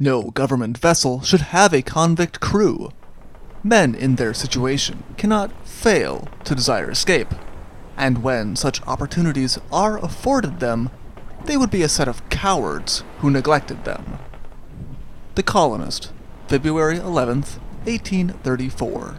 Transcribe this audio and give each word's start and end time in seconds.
No 0.00 0.30
government 0.30 0.78
vessel 0.78 1.22
should 1.22 1.40
have 1.40 1.74
a 1.74 1.82
convict 1.82 2.38
crew. 2.38 2.90
Men 3.64 3.96
in 3.96 4.14
their 4.14 4.32
situation 4.32 5.02
cannot 5.16 5.66
fail 5.66 6.28
to 6.44 6.54
desire 6.54 6.88
escape, 6.88 7.34
and 7.96 8.22
when 8.22 8.54
such 8.54 8.80
opportunities 8.86 9.58
are 9.72 9.98
afforded 9.98 10.60
them, 10.60 10.90
they 11.46 11.56
would 11.56 11.70
be 11.70 11.82
a 11.82 11.88
set 11.88 12.06
of 12.06 12.28
cowards 12.28 13.02
who 13.18 13.30
neglected 13.30 13.84
them. 13.84 14.20
The 15.34 15.42
Colonist, 15.42 16.12
February 16.46 16.98
11th, 16.98 17.58
1834. 17.84 19.16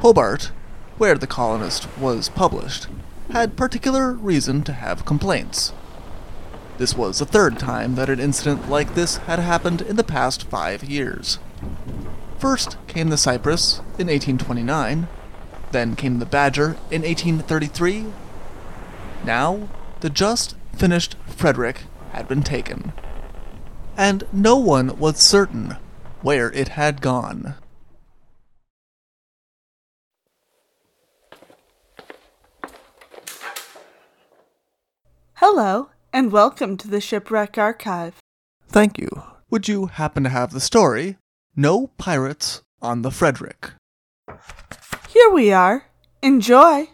Hobart, 0.00 0.50
where 0.98 1.16
The 1.16 1.28
Colonist 1.28 1.86
was 1.98 2.28
published, 2.28 2.88
had 3.30 3.56
particular 3.56 4.12
reason 4.12 4.62
to 4.62 4.72
have 4.72 5.04
complaints. 5.04 5.72
This 6.78 6.96
was 6.96 7.18
the 7.18 7.26
third 7.26 7.58
time 7.58 7.94
that 7.94 8.08
an 8.08 8.18
incident 8.18 8.68
like 8.70 8.94
this 8.94 9.18
had 9.18 9.38
happened 9.38 9.82
in 9.82 9.96
the 9.96 10.04
past 10.04 10.44
five 10.44 10.82
years. 10.82 11.38
First 12.38 12.76
came 12.88 13.08
the 13.08 13.16
Cyprus 13.16 13.78
in 13.98 14.08
1829, 14.08 15.06
then 15.70 15.96
came 15.96 16.18
the 16.18 16.26
Badger 16.26 16.76
in 16.90 17.02
1833. 17.02 18.06
Now, 19.24 19.68
the 20.00 20.10
just 20.10 20.56
finished 20.76 21.16
Frederick 21.26 21.82
had 22.12 22.26
been 22.26 22.42
taken, 22.42 22.92
and 23.96 24.24
no 24.32 24.56
one 24.56 24.98
was 24.98 25.18
certain 25.18 25.76
where 26.22 26.50
it 26.52 26.68
had 26.68 27.00
gone. 27.00 27.54
Hello, 35.34 35.90
and 36.14 36.30
welcome 36.30 36.76
to 36.76 36.88
the 36.88 37.00
Shipwreck 37.00 37.56
Archive. 37.56 38.18
Thank 38.68 38.98
you. 38.98 39.08
Would 39.50 39.66
you 39.66 39.86
happen 39.86 40.24
to 40.24 40.28
have 40.28 40.52
the 40.52 40.60
story? 40.60 41.16
No 41.56 41.86
pirates 41.96 42.62
on 42.82 43.00
the 43.00 43.10
Frederick. 43.10 43.70
Here 45.08 45.30
we 45.30 45.52
are. 45.52 45.86
Enjoy! 46.22 46.88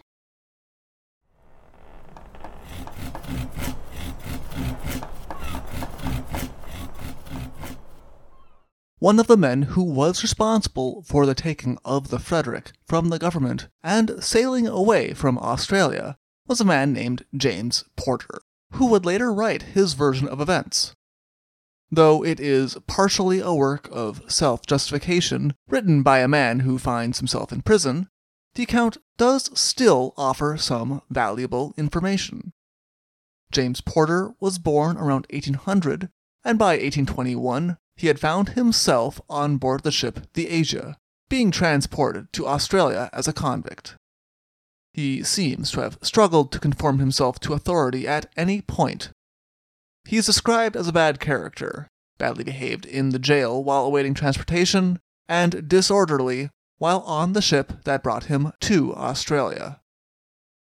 One 8.99 9.19
of 9.19 9.27
the 9.27 9.37
men 9.37 9.61
who 9.63 9.83
was 9.83 10.23
responsible 10.23 11.03
for 11.03 11.25
the 11.25 11.35
taking 11.35 11.77
of 11.83 12.09
the 12.09 12.19
Frederick 12.19 12.71
from 12.85 13.09
the 13.09 13.19
government 13.19 13.67
and 13.83 14.23
sailing 14.23 14.67
away 14.67 15.13
from 15.13 15.37
Australia 15.39 16.17
was 16.47 16.59
a 16.59 16.65
man 16.65 16.91
named 16.91 17.25
James 17.35 17.85
Porter, 17.95 18.41
who 18.73 18.87
would 18.87 19.05
later 19.05 19.33
write 19.33 19.73
his 19.73 19.93
version 19.93 20.27
of 20.27 20.39
events. 20.41 20.93
Though 21.91 22.23
it 22.23 22.39
is 22.39 22.77
partially 22.85 23.39
a 23.39 23.53
work 23.53 23.89
of 23.91 24.21
self 24.31 24.65
justification 24.65 25.55
written 25.67 26.03
by 26.03 26.19
a 26.19 26.27
man 26.27 26.59
who 26.59 26.77
finds 26.77 27.17
himself 27.17 27.51
in 27.51 27.61
prison, 27.61 28.09
the 28.55 28.63
account 28.63 28.97
does 29.17 29.49
still 29.59 30.13
offer 30.17 30.55
some 30.57 31.01
valuable 31.09 31.73
information. 31.77 32.53
James 33.51 33.81
Porter 33.81 34.33
was 34.39 34.59
born 34.59 34.97
around 34.97 35.25
1800, 35.31 36.09
and 36.43 36.59
by 36.59 36.73
1821 36.73 37.77
he 37.95 38.07
had 38.07 38.19
found 38.19 38.49
himself 38.49 39.19
on 39.27 39.57
board 39.57 39.83
the 39.83 39.91
ship 39.91 40.27
the 40.33 40.47
Asia, 40.47 40.97
being 41.27 41.51
transported 41.51 42.31
to 42.33 42.47
Australia 42.47 43.09
as 43.11 43.27
a 43.27 43.33
convict. 43.33 43.95
He 44.93 45.23
seems 45.23 45.71
to 45.71 45.81
have 45.81 45.97
struggled 46.01 46.51
to 46.51 46.59
conform 46.59 46.99
himself 46.99 47.39
to 47.41 47.53
authority 47.53 48.07
at 48.07 48.31
any 48.35 48.61
point. 48.61 49.11
He 50.05 50.17
is 50.17 50.25
described 50.25 50.75
as 50.75 50.87
a 50.87 50.93
bad 50.93 51.19
character, 51.19 51.87
badly 52.17 52.43
behaved 52.43 52.85
in 52.85 53.09
the 53.09 53.19
jail 53.19 53.63
while 53.63 53.85
awaiting 53.85 54.13
transportation, 54.13 54.99
and 55.27 55.69
disorderly 55.69 56.49
while 56.79 57.01
on 57.01 57.33
the 57.33 57.41
ship 57.41 57.83
that 57.83 58.03
brought 58.03 58.25
him 58.25 58.51
to 58.61 58.95
Australia. 58.95 59.81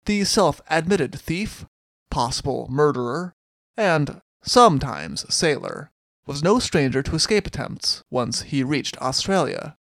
The 0.06 0.24
self 0.26 0.62
admitted 0.70 1.16
thief, 1.16 1.66
possible 2.12 2.68
murderer, 2.70 3.34
and 3.76 4.22
sometimes 4.44 5.26
sailor 5.34 5.92
was 6.26 6.44
no 6.44 6.60
stranger 6.60 7.02
to 7.02 7.16
escape 7.16 7.48
attempts 7.48 8.04
once 8.12 8.44
he 8.44 8.64
reached 8.64 8.98
Australia. 8.98 9.76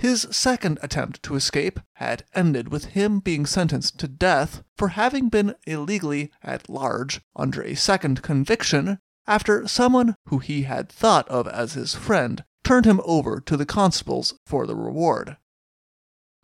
His 0.00 0.26
second 0.30 0.78
attempt 0.80 1.22
to 1.24 1.34
escape 1.34 1.78
had 1.96 2.24
ended 2.34 2.70
with 2.72 2.96
him 2.96 3.20
being 3.20 3.44
sentenced 3.44 3.98
to 3.98 4.08
death 4.08 4.62
for 4.78 4.88
having 4.88 5.28
been 5.28 5.54
illegally 5.66 6.32
at 6.42 6.70
large 6.70 7.20
under 7.36 7.62
a 7.62 7.74
second 7.74 8.22
conviction 8.22 8.98
after 9.26 9.68
someone 9.68 10.14
who 10.28 10.38
he 10.38 10.62
had 10.62 10.88
thought 10.88 11.28
of 11.28 11.46
as 11.46 11.74
his 11.74 11.94
friend 11.94 12.44
turned 12.64 12.86
him 12.86 13.02
over 13.04 13.40
to 13.40 13.58
the 13.58 13.66
constables 13.66 14.32
for 14.46 14.66
the 14.66 14.74
reward. 14.74 15.36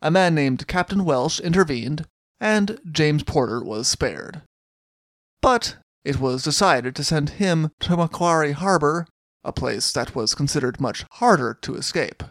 A 0.03 0.11
man 0.11 0.35
named 0.35 0.67
Captain 0.67 1.03
Welsh 1.03 1.41
intervened, 1.41 2.07
and 2.39 2.79
James 2.93 3.23
Porter 3.23 3.65
was 3.65 3.89
spared. 3.89 4.43
But 5.41 5.79
it 6.05 6.21
was 6.21 6.43
decided 6.43 6.95
to 6.97 7.05
send 7.05 7.31
him 7.31 7.71
to 7.81 7.97
Macquarie 7.97 8.53
Harbor, 8.53 9.07
a 9.43 9.51
place 9.51 9.93
that 9.93 10.15
was 10.15 10.35
considered 10.35 10.79
much 10.79 11.07
harder 11.13 11.57
to 11.63 11.75
escape. 11.75 12.23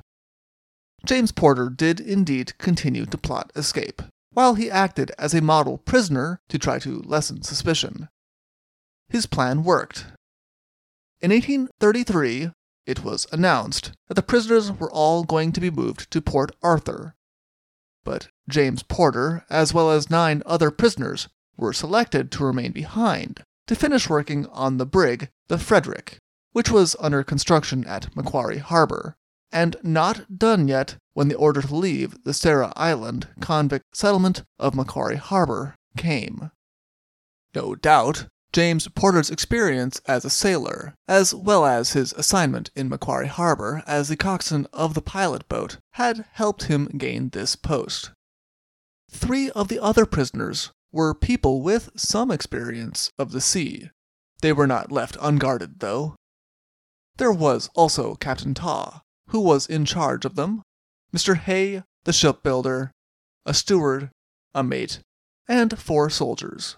James 1.04 1.32
Porter 1.32 1.70
did 1.70 2.00
indeed 2.00 2.58
continue 2.58 3.06
to 3.06 3.18
plot 3.18 3.52
escape, 3.56 4.02
while 4.32 4.56
he 4.56 4.72
acted 4.72 5.12
as 5.18 5.34
a 5.34 5.42
model 5.42 5.78
prisoner 5.80 6.40
to 6.50 6.60
try 6.60 6.80
to 6.80 7.02
lessen 7.02 7.42
suspicion. 7.42 8.08
His 9.10 9.26
plan 9.26 9.64
worked. 9.64 10.06
In 11.22 11.32
1833, 11.32 12.52
it 12.86 13.04
was 13.04 13.28
announced 13.32 13.92
that 14.08 14.14
the 14.14 14.22
prisoners 14.22 14.72
were 14.72 14.92
all 14.92 15.24
going 15.24 15.52
to 15.54 15.62
be 15.62 15.72
moved 15.72 16.12
to 16.12 16.22
Port 16.22 16.56
Arthur. 16.62 17.16
But 18.04 18.28
James 18.48 18.84
Porter, 18.84 19.44
as 19.50 19.74
well 19.74 19.90
as 19.90 20.10
nine 20.10 20.44
other 20.46 20.70
prisoners, 20.70 21.28
were 21.58 21.74
selected 21.74 22.32
to 22.32 22.46
remain 22.46 22.72
behind 22.72 23.44
to 23.68 23.76
finish 23.76 24.10
working 24.10 24.46
on 24.48 24.78
the 24.78 24.86
brig, 24.86 25.30
the 25.48 25.58
Frederick, 25.58 26.18
which 26.52 26.70
was 26.70 26.96
under 27.00 27.24
construction 27.24 27.84
at 27.86 28.16
Macquarie 28.16 28.60
Harbor, 28.60 29.16
and 29.56 29.78
not 29.82 30.38
done 30.38 30.68
yet 30.68 30.98
when 31.14 31.30
the 31.30 31.36
order 31.36 31.62
to 31.62 31.76
leave 31.76 32.22
the 32.26 32.34
Sarah 32.34 32.74
Island 32.76 33.30
convict 33.40 33.86
settlement 33.96 34.44
of 34.60 34.76
Macquarie 34.76 35.16
Harbor 35.16 35.76
came. 35.96 36.52
No 37.56 37.74
doubt, 37.74 38.28
James 38.52 38.90
Porter's 38.90 39.30
experience 39.30 40.02
as 40.08 40.26
a 40.26 40.30
sailor, 40.30 40.94
as 41.08 41.34
well 41.34 41.66
as 41.66 41.94
his 41.94 42.12
assignment 42.14 42.70
in 42.76 42.90
Macquarie 42.90 43.28
Harbor 43.28 43.82
as 43.88 44.10
the 44.10 44.18
coxswain 44.18 44.68
of 44.74 44.94
the 44.94 45.02
pilot 45.02 45.48
boat, 45.48 45.78
had 45.94 46.26
helped 46.34 46.64
him 46.64 46.88
gain 46.88 47.30
this 47.30 47.56
post. 47.56 48.12
Three 49.10 49.50
of 49.52 49.70
the 49.70 49.82
other 49.82 50.06
prisoners 50.06 50.72
were 50.92 51.14
people 51.14 51.62
with 51.62 51.92
some 51.96 52.30
experience 52.30 53.10
of 53.18 53.32
the 53.32 53.42
sea. 53.42 53.90
They 54.42 54.52
were 54.52 54.68
not 54.68 54.92
left 54.92 55.16
unguarded, 55.22 55.80
though. 55.80 56.16
There 57.16 57.32
was 57.32 57.70
also 57.74 58.16
Captain 58.16 58.54
Taw, 58.54 59.00
who 59.30 59.40
was 59.40 59.66
in 59.66 59.86
charge 59.86 60.26
of 60.26 60.36
them, 60.36 60.62
Mr. 61.14 61.36
Hay, 61.38 61.84
the 62.04 62.14
shipbuilder, 62.14 62.92
a 63.46 63.54
steward, 63.54 64.10
a 64.54 64.64
mate, 64.64 65.00
and 65.48 65.78
four 65.78 66.10
soldiers. 66.10 66.78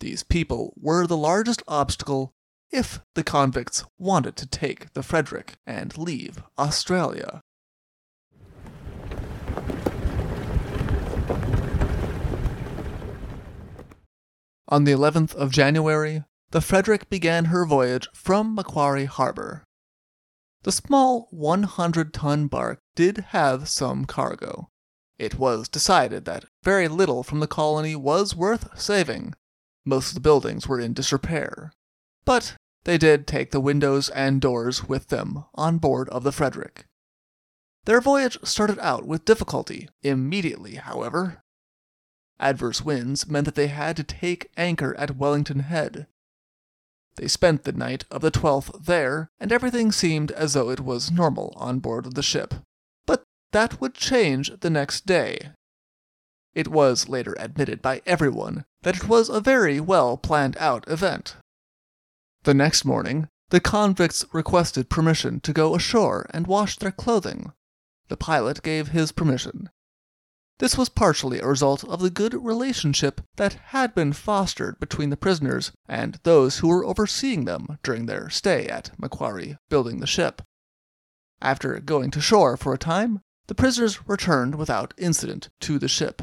These 0.00 0.22
people 0.22 0.72
were 0.76 1.06
the 1.06 1.16
largest 1.16 1.62
obstacle 1.68 2.32
if 2.70 3.00
the 3.14 3.22
convicts 3.22 3.84
wanted 3.98 4.36
to 4.36 4.46
take 4.46 4.92
the 4.94 5.02
Frederick 5.02 5.54
and 5.66 5.96
leave 5.96 6.42
Australia. 6.58 7.40
On 14.68 14.84
the 14.84 14.92
11th 14.92 15.34
of 15.34 15.50
January, 15.50 16.24
the 16.50 16.62
Frederick 16.62 17.10
began 17.10 17.46
her 17.46 17.66
voyage 17.66 18.08
from 18.14 18.54
Macquarie 18.54 19.04
Harbor. 19.04 19.64
The 20.64 20.72
small 20.72 21.26
100 21.30 22.14
ton 22.14 22.46
bark 22.46 22.78
did 22.94 23.18
have 23.30 23.68
some 23.68 24.04
cargo. 24.04 24.68
It 25.18 25.38
was 25.38 25.68
decided 25.68 26.24
that 26.24 26.44
very 26.62 26.88
little 26.88 27.22
from 27.22 27.40
the 27.40 27.46
colony 27.46 27.96
was 27.96 28.36
worth 28.36 28.78
saving. 28.78 29.34
Most 29.84 30.08
of 30.08 30.14
the 30.14 30.20
buildings 30.20 30.68
were 30.68 30.78
in 30.78 30.92
disrepair. 30.92 31.72
But 32.24 32.56
they 32.84 32.98
did 32.98 33.26
take 33.26 33.50
the 33.50 33.60
windows 33.60 34.08
and 34.10 34.40
doors 34.40 34.84
with 34.84 35.08
them 35.08 35.44
on 35.54 35.78
board 35.78 36.08
of 36.10 36.22
the 36.22 36.32
Frederick. 36.32 36.86
Their 37.84 38.00
voyage 38.00 38.38
started 38.44 38.78
out 38.78 39.04
with 39.04 39.24
difficulty, 39.24 39.88
immediately, 40.02 40.76
however. 40.76 41.42
Adverse 42.38 42.82
winds 42.82 43.28
meant 43.28 43.44
that 43.46 43.56
they 43.56 43.68
had 43.68 43.96
to 43.96 44.04
take 44.04 44.50
anchor 44.56 44.96
at 44.96 45.16
Wellington 45.16 45.60
Head, 45.60 46.06
they 47.16 47.28
spent 47.28 47.64
the 47.64 47.72
night 47.72 48.04
of 48.10 48.22
the 48.22 48.30
12th 48.30 48.84
there, 48.84 49.30
and 49.38 49.52
everything 49.52 49.92
seemed 49.92 50.30
as 50.32 50.54
though 50.54 50.70
it 50.70 50.80
was 50.80 51.10
normal 51.10 51.52
on 51.56 51.78
board 51.78 52.06
of 52.06 52.14
the 52.14 52.22
ship. 52.22 52.54
But 53.06 53.22
that 53.52 53.80
would 53.80 53.94
change 53.94 54.50
the 54.60 54.70
next 54.70 55.06
day. 55.06 55.50
It 56.54 56.68
was 56.68 57.08
later 57.08 57.34
admitted 57.38 57.80
by 57.82 58.02
everyone 58.06 58.64
that 58.82 58.96
it 58.96 59.08
was 59.08 59.28
a 59.28 59.40
very 59.40 59.80
well 59.80 60.16
planned 60.16 60.56
out 60.58 60.86
event. 60.88 61.36
The 62.44 62.54
next 62.54 62.84
morning, 62.84 63.28
the 63.50 63.60
convicts 63.60 64.24
requested 64.32 64.88
permission 64.90 65.40
to 65.40 65.52
go 65.52 65.74
ashore 65.74 66.26
and 66.30 66.46
wash 66.46 66.76
their 66.76 66.90
clothing. 66.90 67.52
The 68.08 68.16
pilot 68.16 68.62
gave 68.62 68.88
his 68.88 69.12
permission. 69.12 69.70
This 70.62 70.78
was 70.78 70.88
partially 70.88 71.40
a 71.40 71.48
result 71.48 71.82
of 71.82 71.98
the 71.98 72.08
good 72.08 72.34
relationship 72.34 73.20
that 73.34 73.54
had 73.74 73.96
been 73.96 74.12
fostered 74.12 74.78
between 74.78 75.10
the 75.10 75.16
prisoners 75.16 75.72
and 75.88 76.20
those 76.22 76.58
who 76.58 76.68
were 76.68 76.84
overseeing 76.84 77.46
them 77.46 77.80
during 77.82 78.06
their 78.06 78.30
stay 78.30 78.68
at 78.68 78.96
Macquarie 78.96 79.58
building 79.68 79.98
the 79.98 80.06
ship. 80.06 80.40
After 81.40 81.80
going 81.80 82.12
to 82.12 82.20
shore 82.20 82.56
for 82.56 82.72
a 82.72 82.78
time, 82.78 83.22
the 83.48 83.56
prisoners 83.56 84.06
returned 84.06 84.54
without 84.54 84.94
incident 84.96 85.48
to 85.62 85.80
the 85.80 85.88
ship. 85.88 86.22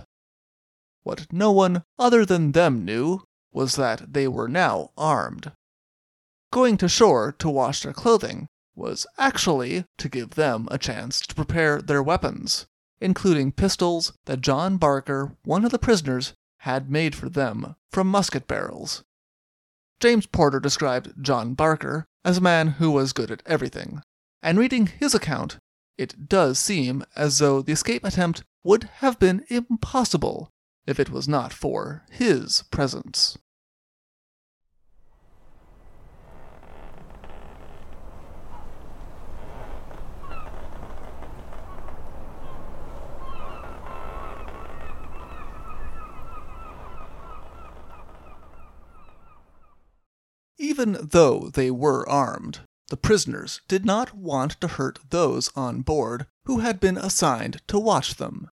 What 1.04 1.28
no 1.34 1.52
one 1.52 1.84
other 1.98 2.26
than 2.26 2.54
them 2.54 2.86
knew 2.86 3.24
was 3.52 3.76
that 3.76 4.14
they 4.14 4.30
were 4.30 4.48
now 4.48 4.92
armed. 4.98 5.52
Going 6.54 6.78
to 6.78 6.88
shore 6.88 7.34
to 7.40 7.50
wash 7.50 7.82
their 7.84 7.92
clothing 7.92 8.48
was 8.74 9.06
actually 9.18 9.84
to 9.98 10.08
give 10.08 10.36
them 10.36 10.70
a 10.72 10.78
chance 10.78 11.20
to 11.20 11.36
prepare 11.36 11.82
their 11.82 12.02
weapons, 12.02 12.68
including 13.02 13.52
pistols 13.52 14.14
that 14.26 14.42
John 14.42 14.78
Barker, 14.78 15.36
one 15.44 15.66
of 15.66 15.72
the 15.72 15.80
prisoners, 15.80 16.34
had 16.60 16.92
made 16.92 17.16
for 17.16 17.30
them 17.30 17.76
from 17.92 18.08
musket 18.08 18.48
barrels. 18.48 19.04
James 20.00 20.26
Porter 20.26 20.60
described 20.60 21.14
John 21.22 21.54
Barker 21.54 22.06
as 22.24 22.38
a 22.38 22.42
man 22.42 22.68
who 22.80 22.92
was 22.92 23.14
good 23.14 23.32
at 23.32 23.44
everything, 23.46 24.02
and 24.42 24.58
reading 24.58 24.88
his 24.88 25.14
account, 25.14 25.58
it 25.98 26.30
does 26.30 26.60
seem 26.60 27.04
as 27.16 27.40
though 27.40 27.62
the 27.62 27.74
escape 27.74 28.04
attempt 28.04 28.44
would 28.64 28.84
have 28.96 29.20
been 29.20 29.46
impossible 29.50 30.50
if 30.86 31.00
it 31.00 31.10
was 31.10 31.28
not 31.28 31.54
for 31.54 32.06
his 32.10 32.64
presence. 32.72 33.38
Even 50.60 50.98
though 51.02 51.50
they 51.50 51.72
were 51.72 52.08
armed, 52.08 52.60
the 52.90 52.98
prisoners 52.98 53.62
did 53.68 53.86
not 53.86 54.14
want 54.14 54.60
to 54.60 54.68
hurt 54.68 55.00
those 55.10 55.50
on 55.56 55.82
board 55.82 56.28
who 56.46 56.60
had 56.60 56.80
been 56.80 56.98
assigned 56.98 57.62
to 57.68 57.80
watch 57.80 58.16
them. 58.16 58.50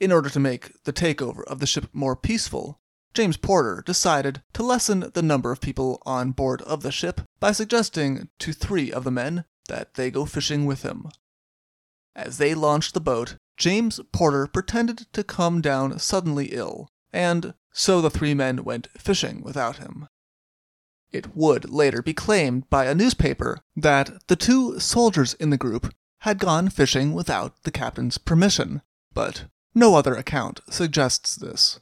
In 0.00 0.10
order 0.10 0.28
to 0.28 0.40
make 0.40 0.72
the 0.82 0.92
takeover 0.92 1.44
of 1.44 1.60
the 1.60 1.66
ship 1.66 1.88
more 1.92 2.16
peaceful, 2.16 2.80
James 3.14 3.36
Porter 3.36 3.80
decided 3.86 4.42
to 4.54 4.64
lessen 4.64 5.10
the 5.14 5.22
number 5.22 5.52
of 5.52 5.60
people 5.60 6.02
on 6.04 6.32
board 6.32 6.62
of 6.62 6.82
the 6.82 6.90
ship 6.90 7.20
by 7.38 7.52
suggesting 7.52 8.28
to 8.40 8.52
three 8.52 8.92
of 8.92 9.04
the 9.04 9.12
men 9.12 9.44
that 9.68 9.94
they 9.94 10.10
go 10.10 10.26
fishing 10.26 10.66
with 10.66 10.82
him. 10.82 11.08
As 12.16 12.38
they 12.38 12.54
launched 12.54 12.92
the 12.92 13.00
boat, 13.00 13.36
James 13.56 14.00
Porter 14.12 14.48
pretended 14.48 15.06
to 15.12 15.22
come 15.22 15.60
down 15.60 15.98
suddenly 16.00 16.46
ill, 16.46 16.88
and 17.12 17.54
so 17.72 18.00
the 18.00 18.10
three 18.10 18.34
men 18.34 18.64
went 18.64 18.88
fishing 18.98 19.42
without 19.42 19.76
him. 19.76 20.08
It 21.14 21.36
would 21.36 21.70
later 21.70 22.02
be 22.02 22.12
claimed 22.12 22.68
by 22.68 22.86
a 22.86 22.94
newspaper 22.94 23.60
that 23.76 24.26
the 24.26 24.34
two 24.34 24.80
soldiers 24.80 25.34
in 25.34 25.50
the 25.50 25.56
group 25.56 25.94
had 26.22 26.40
gone 26.40 26.68
fishing 26.68 27.12
without 27.12 27.62
the 27.62 27.70
captain's 27.70 28.18
permission, 28.18 28.82
but 29.12 29.44
no 29.76 29.94
other 29.94 30.16
account 30.16 30.58
suggests 30.68 31.36
this. 31.36 31.78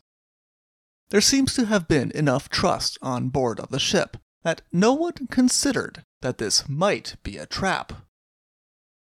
There 1.08 1.22
seems 1.22 1.54
to 1.54 1.64
have 1.64 1.88
been 1.88 2.10
enough 2.10 2.50
trust 2.50 2.98
on 3.00 3.30
board 3.30 3.58
of 3.58 3.70
the 3.70 3.80
ship 3.80 4.18
that 4.42 4.60
no 4.70 4.92
one 4.92 5.26
considered 5.30 6.04
that 6.20 6.36
this 6.36 6.68
might 6.68 7.16
be 7.22 7.38
a 7.38 7.46
trap. 7.46 8.04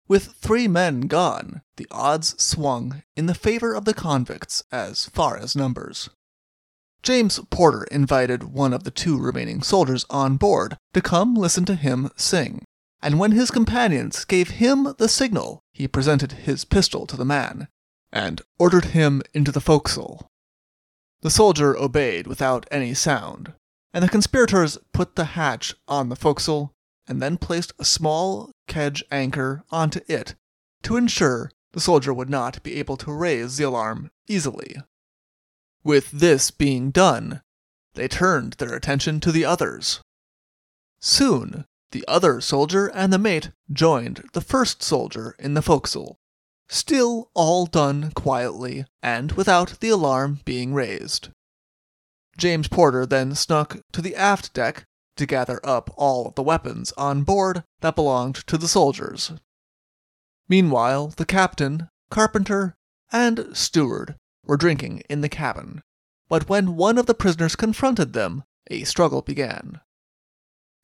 With 0.07 0.33
three 0.33 0.67
men 0.67 1.07
gone, 1.07 1.63
the 1.77 1.87
odds 1.89 2.39
swung 2.39 3.01
in 3.15 3.25
the 3.25 3.33
favor 3.33 3.73
of 3.73 3.85
the 3.85 3.95
convicts 3.95 4.61
as 4.71 5.05
far 5.05 5.35
as 5.35 5.55
numbers. 5.55 6.11
James 7.03 7.39
Porter 7.49 7.83
invited 7.85 8.43
one 8.43 8.73
of 8.73 8.83
the 8.83 8.91
two 8.91 9.17
remaining 9.17 9.63
soldiers 9.63 10.05
on 10.09 10.37
board 10.37 10.77
to 10.93 11.01
come 11.01 11.33
listen 11.33 11.65
to 11.65 11.75
him 11.75 12.09
sing, 12.15 12.63
and 13.01 13.17
when 13.17 13.31
his 13.31 13.49
companions 13.49 14.23
gave 14.23 14.51
him 14.51 14.93
the 14.99 15.09
signal, 15.09 15.61
he 15.73 15.87
presented 15.87 16.31
his 16.33 16.63
pistol 16.63 17.07
to 17.07 17.17
the 17.17 17.25
man 17.25 17.67
and 18.11 18.41
ordered 18.59 18.85
him 18.85 19.21
into 19.33 19.51
the 19.51 19.61
forecastle. 19.61 20.29
The 21.21 21.31
soldier 21.31 21.75
obeyed 21.75 22.27
without 22.27 22.67
any 22.69 22.93
sound, 22.93 23.53
and 23.93 24.03
the 24.03 24.09
conspirators 24.09 24.77
put 24.93 25.15
the 25.15 25.25
hatch 25.25 25.73
on 25.87 26.09
the 26.09 26.15
forecastle 26.15 26.71
and 27.07 27.21
then 27.21 27.37
placed 27.37 27.73
a 27.79 27.85
small 27.85 28.51
kedge 28.67 29.03
anchor 29.11 29.63
onto 29.71 30.01
it 30.07 30.35
to 30.83 30.97
ensure 30.97 31.51
the 31.73 31.79
soldier 31.79 32.13
would 32.13 32.29
not 32.29 32.61
be 32.61 32.75
able 32.75 32.97
to 32.97 33.11
raise 33.11 33.57
the 33.57 33.63
alarm 33.63 34.11
easily. 34.27 34.75
With 35.83 36.11
this 36.11 36.51
being 36.51 36.91
done, 36.91 37.41
they 37.95 38.07
turned 38.07 38.53
their 38.53 38.73
attention 38.75 39.19
to 39.21 39.31
the 39.31 39.45
others. 39.45 39.99
Soon, 40.99 41.65
the 41.91 42.05
other 42.07 42.39
soldier 42.39 42.87
and 42.87 43.11
the 43.11 43.17
mate 43.17 43.51
joined 43.71 44.23
the 44.33 44.41
first 44.41 44.83
soldier 44.83 45.35
in 45.39 45.55
the 45.55 45.61
forecastle, 45.61 46.19
still 46.69 47.29
all 47.33 47.65
done 47.65 48.11
quietly 48.11 48.85
and 49.01 49.33
without 49.33 49.79
the 49.79 49.89
alarm 49.89 50.39
being 50.45 50.73
raised. 50.73 51.29
James 52.37 52.67
Porter 52.67 53.05
then 53.05 53.35
snuck 53.35 53.79
to 53.91 54.01
the 54.01 54.15
aft 54.15 54.53
deck 54.53 54.85
to 55.17 55.25
gather 55.25 55.59
up 55.65 55.89
all 55.97 56.27
of 56.27 56.35
the 56.35 56.43
weapons 56.43 56.93
on 56.93 57.23
board 57.23 57.63
that 57.81 57.95
belonged 57.95 58.35
to 58.47 58.57
the 58.57 58.67
soldiers. 58.67 59.33
Meanwhile, 60.47 61.13
the 61.17 61.25
captain, 61.25 61.89
carpenter, 62.09 62.75
and 63.11 63.49
steward 63.53 64.15
were 64.45 64.57
drinking 64.57 65.03
in 65.09 65.21
the 65.21 65.29
cabin, 65.29 65.81
but 66.29 66.47
when 66.49 66.75
one 66.75 66.97
of 66.97 67.05
the 67.05 67.13
prisoners 67.13 67.55
confronted 67.55 68.13
them, 68.13 68.43
a 68.69 68.83
struggle 68.83 69.21
began. 69.21 69.81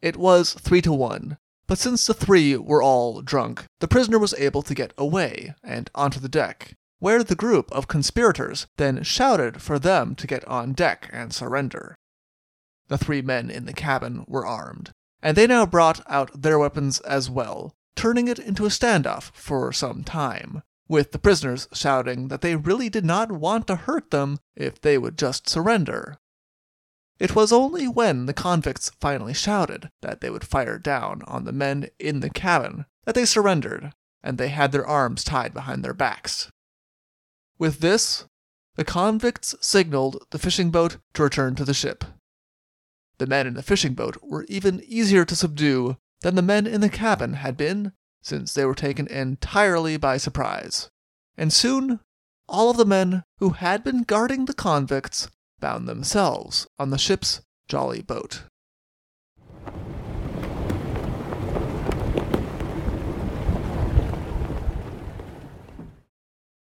It 0.01 0.17
was 0.17 0.53
three 0.53 0.81
to 0.81 0.91
one, 0.91 1.37
but 1.67 1.77
since 1.77 2.05
the 2.05 2.13
three 2.13 2.55
were 2.55 2.83
all 2.83 3.21
drunk, 3.21 3.65
the 3.79 3.87
prisoner 3.87 4.19
was 4.19 4.33
able 4.35 4.61
to 4.63 4.75
get 4.75 4.93
away 4.97 5.53
and 5.63 5.89
onto 5.95 6.19
the 6.19 6.29
deck, 6.29 6.75
where 6.99 7.23
the 7.23 7.35
group 7.35 7.71
of 7.71 7.87
conspirators 7.87 8.67
then 8.77 9.03
shouted 9.03 9.61
for 9.61 9.77
them 9.77 10.15
to 10.15 10.27
get 10.27 10.45
on 10.47 10.73
deck 10.73 11.09
and 11.11 11.33
surrender. 11.33 11.95
The 12.87 12.97
three 12.97 13.21
men 13.21 13.49
in 13.49 13.65
the 13.65 13.73
cabin 13.73 14.23
were 14.27 14.45
armed, 14.45 14.91
and 15.21 15.35
they 15.35 15.47
now 15.47 15.65
brought 15.65 16.01
out 16.09 16.41
their 16.41 16.57
weapons 16.57 16.99
as 17.01 17.29
well, 17.29 17.73
turning 17.95 18.27
it 18.27 18.39
into 18.39 18.65
a 18.65 18.69
standoff 18.69 19.31
for 19.33 19.73
some 19.73 20.03
time, 20.03 20.61
with 20.87 21.11
the 21.11 21.19
prisoners 21.19 21.67
shouting 21.73 22.27
that 22.29 22.41
they 22.41 22.55
really 22.55 22.89
did 22.89 23.05
not 23.05 23.31
want 23.31 23.67
to 23.67 23.75
hurt 23.75 24.11
them 24.11 24.39
if 24.55 24.79
they 24.79 24.97
would 24.97 25.17
just 25.17 25.49
surrender. 25.49 26.17
It 27.19 27.35
was 27.35 27.51
only 27.51 27.87
when 27.87 28.25
the 28.25 28.33
convicts 28.33 28.91
finally 28.99 29.33
shouted 29.33 29.89
that 30.01 30.21
they 30.21 30.29
would 30.29 30.45
fire 30.45 30.77
down 30.77 31.23
on 31.25 31.45
the 31.45 31.51
men 31.51 31.89
in 31.99 32.19
the 32.19 32.29
cabin 32.29 32.85
that 33.05 33.15
they 33.15 33.25
surrendered, 33.25 33.93
and 34.21 34.37
they 34.37 34.49
had 34.49 34.71
their 34.71 34.85
arms 34.85 35.23
tied 35.23 35.53
behind 35.53 35.83
their 35.83 35.93
backs. 35.93 36.51
With 37.57 37.79
this, 37.79 38.25
the 38.75 38.85
convicts 38.85 39.55
signaled 39.61 40.23
the 40.29 40.37
fishing 40.37 40.69
boat 40.69 40.97
to 41.13 41.23
return 41.23 41.55
to 41.55 41.65
the 41.65 41.73
ship. 41.73 42.03
The 43.17 43.25
men 43.25 43.47
in 43.47 43.55
the 43.55 43.63
fishing 43.63 43.95
boat 43.95 44.17
were 44.21 44.45
even 44.47 44.83
easier 44.85 45.25
to 45.25 45.35
subdue 45.35 45.97
than 46.21 46.35
the 46.35 46.43
men 46.43 46.67
in 46.67 46.81
the 46.81 46.89
cabin 46.89 47.33
had 47.33 47.57
been 47.57 47.93
since 48.27 48.53
they 48.53 48.65
were 48.65 48.75
taken 48.75 49.07
entirely 49.07 49.95
by 49.95 50.17
surprise. 50.17 50.89
And 51.37 51.53
soon, 51.53 52.01
all 52.49 52.69
of 52.69 52.77
the 52.77 52.85
men 52.85 53.23
who 53.39 53.51
had 53.51 53.83
been 53.83 54.03
guarding 54.03 54.45
the 54.45 54.53
convicts 54.53 55.29
found 55.61 55.87
themselves 55.87 56.67
on 56.77 56.89
the 56.89 56.97
ship's 56.97 57.41
jolly 57.69 58.01
boat. 58.01 58.43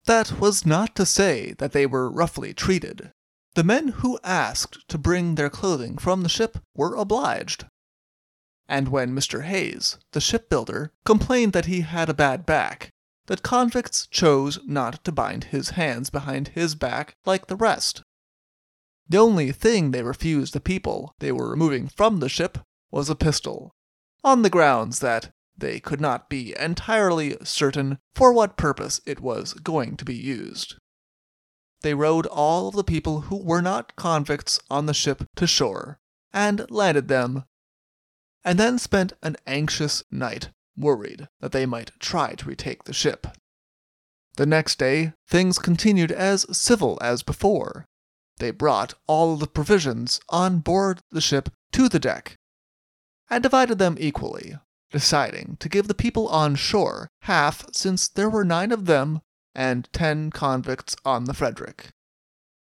That 0.07 0.39
was 0.39 0.67
not 0.67 0.95
to 0.97 1.07
say 1.07 1.55
that 1.59 1.73
they 1.73 1.87
were 1.87 2.11
roughly 2.11 2.53
treated. 2.53 3.13
The 3.55 3.65
men 3.65 3.89
who 3.89 4.19
asked 4.23 4.87
to 4.89 4.99
bring 4.99 5.37
their 5.37 5.49
clothing 5.49 5.97
from 5.97 6.23
the 6.23 6.29
ship 6.29 6.59
were 6.75 6.95
obliged, 6.95 7.65
and 8.69 8.89
when 8.89 9.15
Mr. 9.15 9.45
Hayes, 9.45 9.99
the 10.13 10.21
shipbuilder, 10.21 10.93
complained 11.05 11.53
that 11.53 11.67
he 11.67 11.83
had 11.83 12.09
a 12.09 12.15
bad 12.15 12.47
back, 12.47 12.91
that 13.27 13.43
convicts 13.43 14.07
chose 14.07 14.59
not 14.67 15.03
to 15.05 15.13
bind 15.13 15.45
his 15.45 15.71
hands 15.71 16.11
behind 16.11 16.49
his 16.49 16.75
back 16.75 17.17
like 17.25 17.47
the 17.47 17.57
rest. 17.57 18.03
The 19.09 19.19
only 19.19 19.53
thing 19.53 19.91
they 19.91 20.03
refused 20.03 20.55
the 20.55 20.61
people 20.61 21.15
they 21.19 21.33
were 21.33 21.51
removing 21.51 21.89
from 21.89 22.21
the 22.21 22.29
ship 22.29 22.59
was 22.91 23.11
a 23.11 23.15
pistol, 23.15 23.75
on 24.23 24.43
the 24.43 24.51
grounds 24.51 25.01
that 25.01 25.31
they 25.57 25.79
could 25.79 26.01
not 26.01 26.29
be 26.29 26.55
entirely 26.59 27.37
certain 27.45 27.99
for 28.15 28.33
what 28.33 28.57
purpose 28.57 29.01
it 29.07 29.21
was 29.21 29.53
going 29.55 29.97
to 29.97 30.05
be 30.05 30.15
used. 30.15 30.77
They 31.83 31.95
rowed 31.95 32.27
all 32.27 32.69
of 32.69 32.75
the 32.75 32.85
people 32.85 33.23
who 33.23 33.37
were 33.37 33.63
not 33.63 33.95
convicts 33.95 34.59
on 34.71 34.87
the 34.87 34.95
ship 34.95 35.25
to 35.37 35.47
shore, 35.47 35.99
and 36.33 36.69
landed 36.71 37.09
them 37.09 37.45
and 38.45 38.59
then 38.59 38.79
spent 38.79 39.15
an 39.23 39.37
anxious 39.47 40.03
night, 40.11 40.51
worried 40.77 41.29
that 41.41 41.53
they 41.53 41.67
might 41.67 41.93
try 41.99 42.35
to 42.35 42.47
retake 42.47 42.85
the 42.85 42.93
ship. 42.93 43.27
The 44.37 44.47
next 44.47 44.79
day, 44.79 45.13
things 45.29 45.59
continued 45.59 46.11
as 46.11 46.45
civil 46.57 46.99
as 47.01 47.23
before. 47.23 47.87
They 48.39 48.51
brought 48.51 48.95
all 49.07 49.37
the 49.37 49.47
provisions 49.47 50.21
on 50.29 50.59
board 50.59 51.01
the 51.11 51.21
ship 51.21 51.51
to 51.73 51.89
the 51.89 52.01
deck 52.01 52.37
and 53.31 53.43
divided 53.43 53.79
them 53.79 53.97
equally, 53.99 54.59
deciding 54.91 55.57
to 55.61 55.69
give 55.69 55.89
the 55.89 55.95
people 55.95 56.29
on 56.29 56.57
shore 56.57 57.09
half 57.23 57.65
since 57.73 58.09
there 58.09 58.29
were 58.29 58.45
nine 58.45 58.73
of 58.73 58.87
them 58.87 59.21
and 59.55 59.89
ten 59.93 60.31
convicts 60.31 60.97
on 61.05 61.25
the 61.25 61.35
Frederick. 61.35 61.91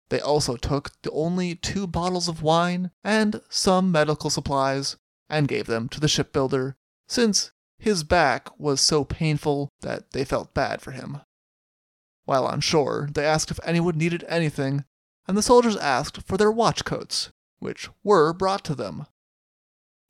They 0.09 0.21
also 0.21 0.55
took 0.55 0.91
the 1.01 1.11
only 1.11 1.55
two 1.55 1.87
bottles 1.87 2.27
of 2.27 2.41
wine 2.43 2.91
and 3.03 3.41
some 3.49 3.91
medical 3.91 4.29
supplies 4.29 4.95
and 5.29 5.47
gave 5.47 5.67
them 5.67 5.89
to 5.89 5.99
the 5.99 6.07
shipbuilder, 6.07 6.75
since 7.07 7.51
his 7.79 8.03
back 8.03 8.49
was 8.59 8.81
so 8.81 9.03
painful 9.03 9.69
that 9.81 10.11
they 10.11 10.25
felt 10.25 10.53
bad 10.53 10.81
for 10.81 10.91
him. 10.91 11.21
While 12.25 12.45
on 12.45 12.59
shore, 12.61 13.09
they 13.11 13.25
asked 13.25 13.51
if 13.51 13.59
anyone 13.63 13.97
needed 13.97 14.25
anything, 14.27 14.83
and 15.27 15.37
the 15.37 15.41
soldiers 15.41 15.77
asked 15.77 16.21
for 16.23 16.37
their 16.37 16.51
watch 16.51 16.83
coats, 16.83 17.29
which 17.59 17.89
were 18.03 18.33
brought 18.33 18.63
to 18.65 18.75
them. 18.75 19.05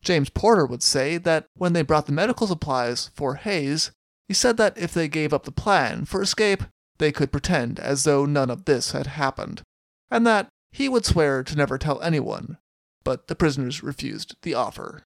James 0.02 0.30
Porter 0.30 0.66
would 0.66 0.84
say 0.84 1.18
that 1.18 1.48
when 1.56 1.74
they 1.74 1.82
brought 1.82 2.06
the 2.06 2.12
medical 2.12 2.48
supplies 2.48 3.10
for 3.14 3.36
Hayes, 3.36 3.92
he 4.28 4.34
said 4.34 4.58
that 4.58 4.78
if 4.78 4.94
they 4.94 5.08
gave 5.08 5.34
up 5.34 5.44
the 5.44 5.52
plan 5.52 6.06
for 6.06 6.22
escape, 6.22 6.64
they 6.98 7.12
could 7.12 7.32
pretend 7.32 7.80
as 7.80 8.04
though 8.04 8.26
none 8.26 8.50
of 8.50 8.66
this 8.66 8.92
had 8.92 9.08
happened, 9.08 9.62
and 10.10 10.26
that 10.26 10.50
he 10.72 10.90
would 10.90 11.06
swear 11.06 11.44
to 11.44 11.56
never 11.56 11.78
tell 11.78 12.02
anyone, 12.02 12.58
but 13.04 13.28
the 13.28 13.36
prisoners 13.36 13.84
refused 13.84 14.36
the 14.42 14.54
offer. 14.54 15.04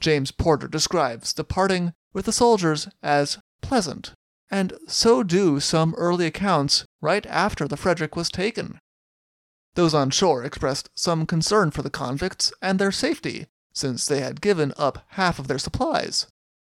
James 0.00 0.30
Porter 0.30 0.68
describes 0.68 1.32
the 1.32 1.44
parting 1.44 1.92
with 2.12 2.26
the 2.26 2.32
soldiers 2.32 2.88
as 3.02 3.38
pleasant, 3.60 4.12
and 4.50 4.74
so 4.86 5.22
do 5.22 5.58
some 5.60 5.94
early 5.96 6.26
accounts 6.26 6.84
right 7.00 7.26
after 7.26 7.66
the 7.66 7.76
Frederick 7.76 8.14
was 8.14 8.30
taken. 8.30 8.78
Those 9.74 9.94
on 9.94 10.10
shore 10.10 10.42
expressed 10.44 10.88
some 10.94 11.26
concern 11.26 11.70
for 11.70 11.82
the 11.82 11.90
convicts 11.90 12.52
and 12.62 12.78
their 12.78 12.92
safety, 12.92 13.46
since 13.72 14.06
they 14.06 14.20
had 14.20 14.40
given 14.40 14.72
up 14.78 15.04
half 15.08 15.38
of 15.38 15.48
their 15.48 15.58
supplies, 15.58 16.26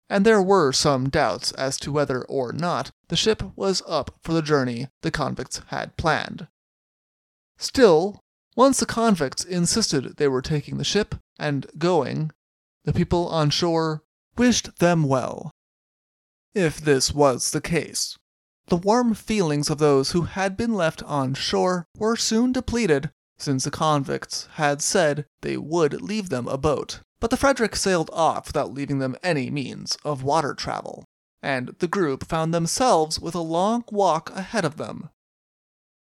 and 0.10 0.25
there 0.25 0.42
were 0.42 0.72
some 0.72 1.10
doubts 1.10 1.51
as 1.54 1.78
to 1.78 1.92
whether 1.92 2.24
or 2.25 2.51
not 2.51 2.92
the 3.08 3.16
ship 3.16 3.42
was 3.56 3.82
up 3.88 4.20
for 4.22 4.34
the 4.34 4.42
journey 4.42 4.88
the 5.01 5.10
convicts 5.10 5.62
had 5.68 5.98
planned. 5.98 6.48
Still, 7.58 8.20
once 8.56 8.80
the 8.80 8.86
convicts 8.86 9.44
insisted 9.44 10.18
they 10.18 10.28
were 10.28 10.42
taking 10.42 10.78
the 10.78 10.84
ship 10.84 11.16
and 11.40 11.66
going, 11.78 12.32
the 12.83 12.93
people 12.93 13.27
on 13.27 13.50
shore 13.50 14.03
wished 14.38 14.77
them 14.79 15.03
well. 15.03 15.51
If 16.53 16.81
this 16.81 17.13
was 17.13 17.51
the 17.51 17.61
case, 17.61 18.17
the 18.67 18.77
warm 18.77 19.13
feelings 19.13 19.69
of 19.69 19.77
those 19.77 20.11
who 20.11 20.23
had 20.23 20.55
been 20.55 20.73
left 20.73 21.03
on 21.03 21.33
shore 21.33 21.85
were 21.97 22.15
soon 22.15 22.51
depleted 22.51 23.11
since 23.38 23.63
the 23.63 23.71
convicts 23.71 24.47
had 24.53 24.81
said 24.81 25.25
they 25.41 25.57
would 25.57 26.01
leave 26.01 26.29
them 26.29 26.47
a 26.47 26.57
boat. 26.57 27.01
But 27.19 27.29
the 27.29 27.38
Frederick 27.38 27.75
sailed 27.75 28.09
off 28.13 28.47
without 28.47 28.73
leaving 28.73 29.00
them 29.00 29.15
any 29.21 29.50
means 29.50 29.97
of 30.03 30.23
water 30.23 30.53
travel, 30.53 31.05
and 31.41 31.75
the 31.79 31.88
group 31.88 32.27
found 32.27 32.53
themselves 32.53 33.19
with 33.19 33.35
a 33.35 33.41
long 33.41 33.83
walk 33.91 34.31
ahead 34.31 34.65
of 34.65 34.77
them. 34.77 35.09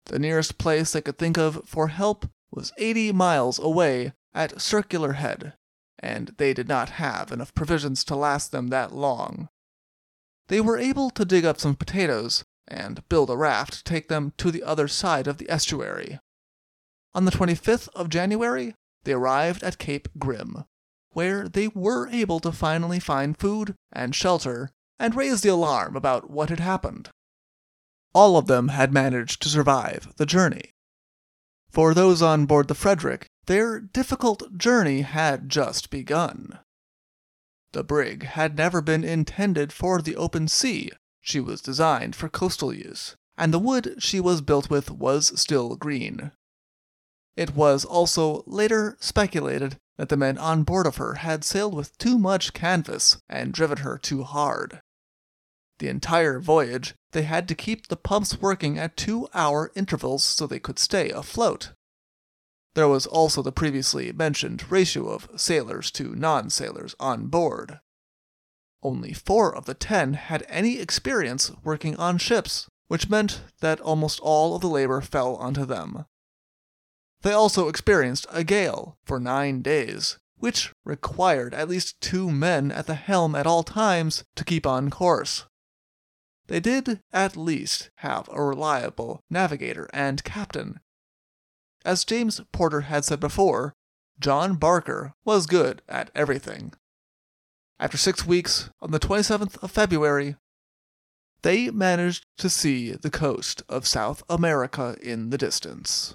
The 0.07 0.19
nearest 0.19 0.59
place 0.59 0.93
they 0.93 1.01
could 1.01 1.19
think 1.19 1.39
of 1.39 1.63
for 1.67 1.89
help 1.89 2.27
was 2.51 2.73
80 2.79 3.13
miles 3.13 3.59
away 3.59 4.13
at 4.35 4.61
Circular 4.61 5.13
Head, 5.15 5.55
and 6.03 6.35
they 6.37 6.53
did 6.53 6.69
not 6.69 6.91
have 6.91 7.31
enough 7.31 7.55
provisions 7.55 8.03
to 8.05 8.17
last 8.17 8.51
them 8.51 8.69
that 8.69 8.93
long. 8.93 9.49
They 10.49 10.61
were 10.61 10.79
able 10.79 11.11
to 11.11 11.25
dig 11.25 11.45
up 11.45 11.61
some 11.61 11.77
potatoes 11.77 12.45
and 12.67 13.07
build 13.09 13.31
a 13.31 13.37
raft 13.37 13.75
to 13.75 13.85
take 13.85 14.09
them 14.09 14.33
to 14.39 14.51
the 14.51 14.63
other 14.63 14.89
side 14.89 15.27
of 15.27 15.39
the 15.39 15.49
estuary. 15.49 16.19
On 17.15 17.25
the 17.25 17.31
25th 17.31 17.89
of 17.95 18.09
January, 18.09 18.75
they 19.05 19.13
arrived 19.13 19.63
at 19.63 19.79
Cape 19.79 20.09
Grim, 20.19 20.65
where 21.11 21.49
they 21.49 21.69
were 21.69 22.09
able 22.09 22.41
to 22.41 22.53
finally 22.53 22.99
find 22.99 23.39
food 23.39 23.75
and 23.93 24.15
shelter 24.15 24.71
and 24.99 25.15
raise 25.15 25.41
the 25.43 25.49
alarm 25.49 25.97
about 25.97 26.31
what 26.31 26.49
had 26.49 26.61
happened. 26.61 27.11
All 28.15 28.37
of 28.37 28.47
them 28.47 28.69
had 28.69 28.93
managed 28.93 29.43
to 29.43 29.49
survive 29.49 30.13
the 30.17 30.27
journey. 30.27 30.71
For 31.71 31.95
those 31.95 32.23
on 32.23 32.47
board 32.47 32.69
the 32.69 32.75
Frederick, 32.75 33.27
their 33.47 33.81
difficult 33.81 34.57
journey 34.57 35.03
had 35.03 35.49
just 35.49 35.91
begun. 35.91 36.59
The 37.73 37.83
brig 37.83 38.25
had 38.25 38.57
never 38.57 38.81
been 38.81 39.05
intended 39.05 39.73
for 39.73 40.01
the 40.01 40.17
open 40.17 40.49
sea, 40.49 40.91
she 41.21 41.41
was 41.41 41.61
designed 41.61 42.15
for 42.15 42.29
coastal 42.29 42.73
use, 42.73 43.17
and 43.37 43.53
the 43.53 43.59
wood 43.59 43.97
she 43.99 44.21
was 44.21 44.41
built 44.41 44.69
with 44.69 44.91
was 44.91 45.41
still 45.41 45.77
green. 45.77 46.33
It 47.37 47.55
was 47.55 47.85
also 47.85 48.45
later 48.47 48.97
speculated 49.01 49.79
that 49.97 50.09
the 50.09 50.17
men 50.17 50.37
on 50.37 50.65
board 50.65 50.87
of 50.87 50.97
her 50.97 51.15
had 51.15 51.45
sailed 51.45 51.75
with 51.75 51.97
too 51.97 52.19
much 52.19 52.53
canvas 52.53 53.19
and 53.29 53.53
driven 53.53 53.79
her 53.79 53.97
too 53.99 54.23
hard. 54.23 54.81
The 55.79 55.89
entire 55.89 56.41
voyage, 56.41 56.95
they 57.13 57.23
had 57.23 57.49
to 57.49 57.55
keep 57.55 57.87
the 57.87 57.97
pumps 57.97 58.41
working 58.41 58.79
at 58.79 58.97
two 58.97 59.29
hour 59.33 59.73
intervals 59.75 60.25
so 60.25 60.47
they 60.47 60.61
could 60.61 60.79
stay 60.79 61.11
afloat. 61.11 61.73
There 62.75 62.89
was 62.89 63.07
also 63.07 63.43
the 63.43 63.53
previously 63.53 64.13
mentioned 64.13 64.71
ratio 64.71 65.09
of 65.09 65.29
sailors 65.37 65.91
to 65.93 66.15
non 66.15 66.49
sailors 66.49 66.95
on 66.99 67.27
board. 67.27 67.81
Only 68.83 69.13
four 69.13 69.55
of 69.55 69.67
the 69.67 69.75
ten 69.75 70.15
had 70.15 70.45
any 70.49 70.79
experience 70.79 71.53
working 71.63 71.97
on 71.97 72.19
ships, 72.19 72.69
which 72.89 73.11
meant 73.11 73.43
that 73.61 73.81
almost 73.81 74.21
all 74.21 74.55
of 74.55 74.63
the 74.63 74.69
labor 74.69 75.01
fell 75.01 75.37
onto 75.37 75.65
them. 75.65 76.07
They 77.23 77.33
also 77.33 77.69
experienced 77.69 78.27
a 78.31 78.43
gale 78.43 78.99
for 79.05 79.21
nine 79.21 79.63
days, 79.63 80.19
which 80.37 80.73
required 80.85 81.55
at 81.55 81.69
least 81.69 82.01
two 82.01 82.33
men 82.33 82.73
at 82.73 82.87
the 82.87 82.97
helm 82.97 83.37
at 83.37 83.47
all 83.47 83.63
times 83.63 84.25
to 84.35 84.45
keep 84.45 84.67
on 84.67 84.91
course. 84.91 85.45
They 86.49 86.59
did 86.59 87.01
at 87.13 87.37
least 87.37 87.91
have 87.97 88.29
a 88.33 88.43
reliable 88.43 89.23
navigator 89.31 89.89
and 89.93 90.25
captain. 90.25 90.81
As 91.85 92.05
James 92.05 92.41
Porter 92.53 92.83
had 92.83 93.05
said 93.05 93.19
before, 93.19 93.75
John 94.21 94.55
Barker 94.55 95.15
was 95.25 95.47
good 95.47 95.83
at 95.89 96.11
everything. 96.15 96.75
After 97.81 97.97
six 97.97 98.25
weeks, 98.25 98.71
on 98.81 98.93
the 98.93 99.01
27th 99.01 99.61
of 99.63 99.73
February, 99.73 100.37
they 101.43 101.71
managed 101.71 102.25
to 102.39 102.49
see 102.49 102.93
the 102.93 103.11
coast 103.11 103.63
of 103.69 103.87
South 103.87 104.23
America 104.29 104.97
in 105.03 105.31
the 105.31 105.39
distance. 105.39 106.15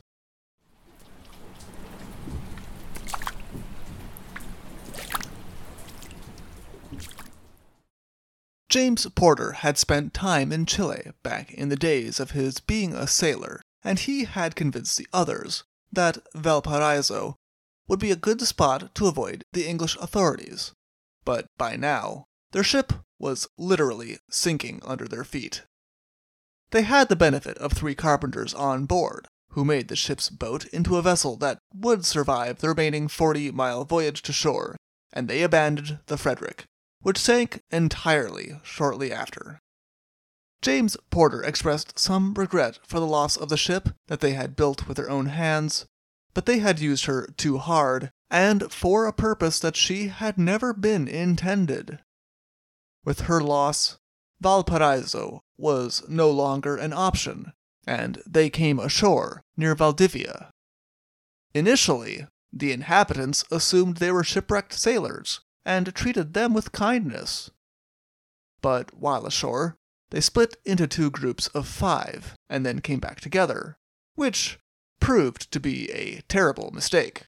James 8.69 9.07
Porter 9.15 9.53
had 9.53 9.77
spent 9.77 10.13
time 10.13 10.51
in 10.51 10.65
Chile 10.65 11.12
back 11.24 11.51
in 11.53 11.69
the 11.69 11.75
days 11.75 12.19
of 12.19 12.31
his 12.31 12.59
being 12.59 12.93
a 12.93 13.07
sailor, 13.07 13.62
and 13.88 14.00
he 14.00 14.25
had 14.25 14.53
convinced 14.53 14.98
the 14.98 15.08
others 15.13 15.63
that 15.89 16.17
Valparaiso 16.36 17.38
would 17.88 18.00
be 18.00 18.12
a 18.12 18.17
good 18.17 18.41
spot 18.41 18.94
to 18.94 19.08
avoid 19.08 19.46
the 19.53 19.65
English 19.65 19.96
authorities. 20.01 20.74
But 21.24 21.46
by 21.58 21.77
now, 21.77 22.25
their 22.51 22.65
ship 22.65 22.91
was 23.17 23.48
literally 23.58 24.17
sinking 24.29 24.82
under 24.84 25.08
their 25.08 25.24
feet. 25.24 25.63
They 26.72 26.82
had 26.82 27.08
the 27.08 27.15
benefit 27.15 27.58
of 27.60 27.72
three 27.72 27.96
carpenters 27.96 28.53
on 28.53 28.88
board, 28.88 29.29
who 29.51 29.63
made 29.63 29.88
the 29.88 29.96
ship's 29.96 30.29
boat 30.29 30.65
into 30.65 30.98
a 30.98 31.01
vessel 31.01 31.38
that 31.38 31.60
would 31.74 32.03
survive 32.03 32.60
the 32.60 32.67
remaining 32.67 33.08
40 33.08 33.51
mile 33.51 33.86
voyage 33.86 34.22
to 34.24 34.34
shore, 34.34 34.75
and 35.13 35.29
they 35.29 35.44
abandoned 35.44 36.00
the 36.08 36.17
Frederick, 36.17 36.65
which 37.01 37.17
sank 37.17 37.62
entirely 37.72 38.60
shortly 38.65 39.13
after. 39.13 39.62
James 40.67 40.97
Porter 41.12 41.41
expressed 41.43 41.97
some 41.97 42.33
regret 42.33 42.77
for 42.86 43.00
the 43.00 43.07
loss 43.07 43.38
of 43.38 43.47
the 43.47 43.55
ship 43.55 43.88
that 44.07 44.19
they 44.19 44.33
had 44.33 44.57
built 44.57 44.86
with 44.86 44.97
their 44.97 45.09
own 45.09 45.27
hands, 45.27 45.86
but 46.33 46.45
they 46.45 46.59
had 46.59 46.81
used 46.81 47.05
her 47.05 47.25
too 47.38 47.57
hard, 47.57 48.12
and 48.29 48.69
for 48.69 49.05
a 49.05 49.13
purpose 49.13 49.62
that 49.62 49.77
she 49.77 50.09
had 50.09 50.38
never 50.38 50.74
been 50.74 51.07
intended. 51.07 52.00
With 53.05 53.21
her 53.21 53.39
loss, 53.39 53.97
Valparaiso 54.41 55.41
was 55.57 56.03
no 56.09 56.29
longer 56.29 56.75
an 56.75 56.91
option, 56.91 57.53
and 57.88 58.21
they 58.27 58.50
came 58.50 58.77
ashore 58.77 59.45
near 59.55 59.74
Valdivia. 59.74 60.51
Initially, 61.53 62.27
the 62.51 62.74
inhabitants 62.74 63.45
assumed 63.50 63.97
they 63.97 64.12
were 64.12 64.21
shipwrecked 64.21 64.74
sailors, 64.74 65.39
and 65.65 65.95
treated 65.95 66.33
them 66.33 66.53
with 66.53 66.74
kindness. 66.74 67.51
But 68.62 68.93
while 68.93 69.25
ashore, 69.25 69.77
they 70.09 70.21
split 70.21 70.57
into 70.65 70.87
two 70.87 71.09
groups 71.09 71.47
of 71.47 71.67
five, 71.67 72.35
and 72.49 72.65
then 72.65 72.79
came 72.79 72.99
back 72.99 73.19
together, 73.19 73.77
which 74.15 74.59
proved 74.99 75.51
to 75.51 75.59
be 75.59 75.91
a 75.91 76.21
terrible 76.27 76.71
mistake. 76.71 77.25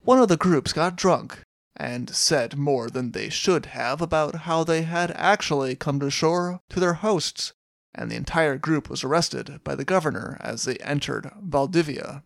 One 0.00 0.18
of 0.18 0.28
the 0.28 0.36
groups 0.36 0.72
got 0.72 0.96
drunk, 0.96 1.42
and 1.76 2.14
said 2.14 2.56
more 2.56 2.88
than 2.88 3.12
they 3.12 3.28
should 3.28 3.66
have 3.66 4.00
about 4.00 4.42
how 4.46 4.64
they 4.64 4.82
had 4.82 5.10
actually 5.12 5.76
come 5.76 6.00
to 6.00 6.10
shore 6.10 6.60
to 6.70 6.80
their 6.80 6.94
hosts, 6.94 7.52
and 7.94 8.10
the 8.10 8.16
entire 8.16 8.56
group 8.56 8.88
was 8.88 9.04
arrested 9.04 9.60
by 9.62 9.74
the 9.74 9.84
governor 9.84 10.38
as 10.40 10.64
they 10.64 10.76
entered 10.76 11.30
Valdivia. 11.42 12.22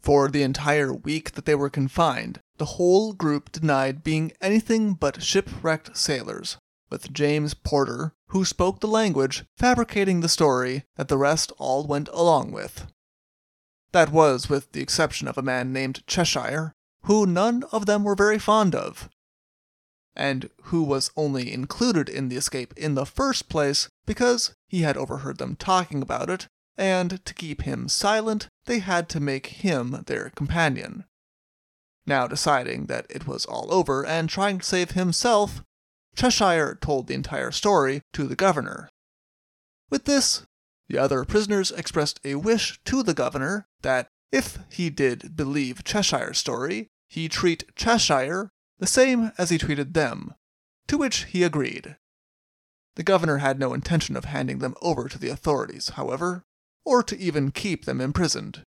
For 0.00 0.28
the 0.28 0.42
entire 0.42 0.92
week 0.92 1.32
that 1.32 1.44
they 1.44 1.54
were 1.54 1.70
confined, 1.70 2.40
the 2.56 2.76
whole 2.76 3.12
group 3.12 3.52
denied 3.52 4.02
being 4.02 4.32
anything 4.40 4.94
but 4.94 5.22
shipwrecked 5.22 5.96
sailors, 5.96 6.56
with 6.90 7.12
James 7.12 7.54
Porter, 7.54 8.14
who 8.28 8.44
spoke 8.44 8.80
the 8.80 8.88
language, 8.88 9.44
fabricating 9.56 10.20
the 10.20 10.28
story 10.28 10.84
that 10.96 11.08
the 11.08 11.18
rest 11.18 11.52
all 11.58 11.86
went 11.86 12.08
along 12.08 12.52
with. 12.52 12.86
That 13.92 14.12
was 14.12 14.48
with 14.48 14.72
the 14.72 14.82
exception 14.82 15.28
of 15.28 15.38
a 15.38 15.42
man 15.42 15.72
named 15.72 16.06
Cheshire, 16.06 16.74
who 17.04 17.26
none 17.26 17.64
of 17.72 17.86
them 17.86 18.04
were 18.04 18.14
very 18.14 18.38
fond 18.38 18.74
of, 18.74 19.08
and 20.14 20.50
who 20.64 20.82
was 20.82 21.10
only 21.16 21.52
included 21.52 22.08
in 22.08 22.28
the 22.28 22.36
escape 22.36 22.74
in 22.76 22.94
the 22.94 23.06
first 23.06 23.48
place 23.48 23.88
because 24.06 24.54
he 24.68 24.82
had 24.82 24.96
overheard 24.96 25.38
them 25.38 25.56
talking 25.56 26.02
about 26.02 26.28
it, 26.28 26.46
and 26.76 27.24
to 27.24 27.34
keep 27.34 27.62
him 27.62 27.88
silent, 27.88 28.48
they 28.66 28.78
had 28.80 29.08
to 29.08 29.20
make 29.20 29.46
him 29.46 30.02
their 30.06 30.30
companion. 30.30 31.04
Now 32.06 32.26
deciding 32.26 32.86
that 32.86 33.06
it 33.08 33.26
was 33.26 33.44
all 33.44 33.72
over 33.72 34.04
and 34.04 34.28
trying 34.28 34.58
to 34.58 34.64
save 34.66 34.92
himself, 34.92 35.62
Cheshire 36.20 36.76
told 36.82 37.06
the 37.06 37.14
entire 37.14 37.50
story 37.50 38.02
to 38.12 38.26
the 38.26 38.36
governor. 38.36 38.90
With 39.88 40.04
this, 40.04 40.44
the 40.86 40.98
other 40.98 41.24
prisoners 41.24 41.70
expressed 41.70 42.20
a 42.22 42.34
wish 42.34 42.78
to 42.84 43.02
the 43.02 43.14
governor 43.14 43.66
that 43.80 44.08
if 44.30 44.58
he 44.68 44.90
did 44.90 45.34
believe 45.34 45.82
Cheshire's 45.82 46.36
story, 46.36 46.88
he 47.08 47.26
treat 47.26 47.74
Cheshire 47.74 48.50
the 48.78 48.86
same 48.86 49.32
as 49.38 49.48
he 49.48 49.56
treated 49.56 49.94
them, 49.94 50.34
to 50.88 50.98
which 50.98 51.24
he 51.24 51.42
agreed. 51.42 51.96
The 52.96 53.02
governor 53.02 53.38
had 53.38 53.58
no 53.58 53.72
intention 53.72 54.14
of 54.14 54.26
handing 54.26 54.58
them 54.58 54.74
over 54.82 55.08
to 55.08 55.18
the 55.18 55.30
authorities, 55.30 55.88
however, 55.90 56.44
or 56.84 57.02
to 57.02 57.18
even 57.18 57.50
keep 57.50 57.86
them 57.86 57.98
imprisoned. 57.98 58.62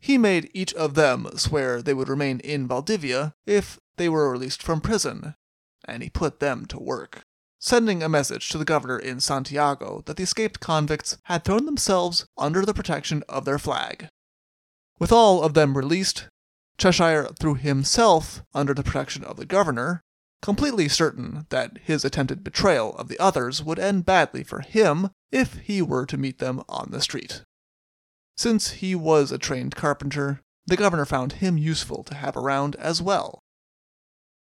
He 0.00 0.18
made 0.18 0.50
each 0.52 0.74
of 0.74 0.94
them 0.94 1.28
swear 1.36 1.82
they 1.82 1.94
would 1.94 2.08
remain 2.08 2.40
in 2.40 2.66
Valdivia 2.66 3.32
if 3.46 3.78
they 3.96 4.08
were 4.08 4.32
released 4.32 4.60
from 4.60 4.80
prison, 4.80 5.36
and 5.84 6.02
he 6.02 6.10
put 6.10 6.40
them 6.40 6.66
to 6.66 6.78
work, 6.78 7.22
sending 7.58 8.02
a 8.02 8.08
message 8.08 8.48
to 8.48 8.58
the 8.58 8.64
governor 8.64 8.98
in 8.98 9.20
Santiago 9.20 10.02
that 10.06 10.16
the 10.16 10.22
escaped 10.22 10.60
convicts 10.60 11.18
had 11.24 11.44
thrown 11.44 11.66
themselves 11.66 12.26
under 12.36 12.64
the 12.64 12.74
protection 12.74 13.22
of 13.28 13.44
their 13.44 13.58
flag. 13.58 14.08
With 14.98 15.12
all 15.12 15.42
of 15.42 15.54
them 15.54 15.76
released, 15.76 16.28
Cheshire 16.78 17.28
threw 17.40 17.54
himself 17.54 18.42
under 18.54 18.74
the 18.74 18.82
protection 18.82 19.24
of 19.24 19.36
the 19.36 19.46
governor, 19.46 20.00
completely 20.40 20.88
certain 20.88 21.46
that 21.50 21.78
his 21.82 22.04
attempted 22.04 22.44
betrayal 22.44 22.94
of 22.96 23.08
the 23.08 23.18
others 23.18 23.62
would 23.62 23.78
end 23.78 24.04
badly 24.04 24.44
for 24.44 24.60
him 24.60 25.10
if 25.32 25.54
he 25.58 25.82
were 25.82 26.06
to 26.06 26.16
meet 26.16 26.38
them 26.38 26.62
on 26.68 26.90
the 26.90 27.00
street. 27.00 27.42
Since 28.36 28.70
he 28.70 28.94
was 28.94 29.32
a 29.32 29.38
trained 29.38 29.74
carpenter, 29.74 30.40
the 30.66 30.76
governor 30.76 31.04
found 31.04 31.34
him 31.34 31.58
useful 31.58 32.04
to 32.04 32.14
have 32.14 32.36
around 32.36 32.76
as 32.76 33.02
well. 33.02 33.40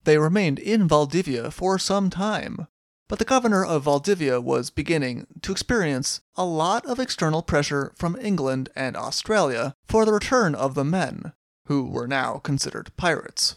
They 0.06 0.20
remained 0.20 0.60
in 0.60 0.88
Valdivia 0.88 1.50
for 1.50 1.80
some 1.80 2.12
time, 2.12 2.68
but 3.10 3.18
the 3.18 3.26
governor 3.26 3.66
of 3.66 3.84
Valdivia 3.84 4.40
was 4.40 4.70
beginning 4.70 5.26
to 5.42 5.52
experience 5.52 6.22
a 6.36 6.46
lot 6.46 6.86
of 6.86 7.00
external 7.00 7.42
pressure 7.42 7.92
from 7.98 8.16
England 8.22 8.70
and 8.76 8.96
Australia 8.96 9.74
for 9.88 10.06
the 10.06 10.14
return 10.14 10.54
of 10.54 10.76
the 10.76 10.86
men, 10.86 11.34
who 11.66 11.86
were 11.86 12.08
now 12.08 12.38
considered 12.38 12.96
pirates. 12.98 13.56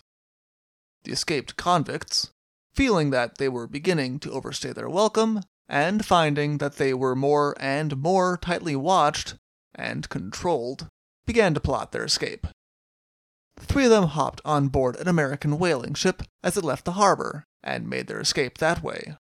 The 1.04 1.12
escaped 1.12 1.56
convicts, 1.56 2.30
feeling 2.74 3.10
that 3.10 3.36
they 3.36 3.50
were 3.50 3.66
beginning 3.66 4.18
to 4.20 4.32
overstay 4.32 4.72
their 4.72 4.88
welcome, 4.88 5.42
and 5.68 6.02
finding 6.02 6.58
that 6.58 6.76
they 6.76 6.94
were 6.94 7.14
more 7.14 7.54
and 7.60 7.98
more 7.98 8.38
tightly 8.38 8.74
watched 8.74 9.34
and 9.74 10.08
controlled, 10.08 10.88
began 11.26 11.52
to 11.52 11.60
plot 11.60 11.92
their 11.92 12.04
escape. 12.04 12.46
Three 13.60 13.84
of 13.84 13.90
them 13.90 14.04
hopped 14.04 14.40
on 14.44 14.68
board 14.68 14.96
an 14.96 15.08
American 15.08 15.58
whaling 15.58 15.94
ship 15.94 16.22
as 16.42 16.56
it 16.56 16.64
left 16.64 16.84
the 16.84 16.92
harbor, 16.92 17.44
and 17.62 17.88
made 17.88 18.06
their 18.06 18.20
escape 18.20 18.58
that 18.58 18.82
way. 18.82 19.16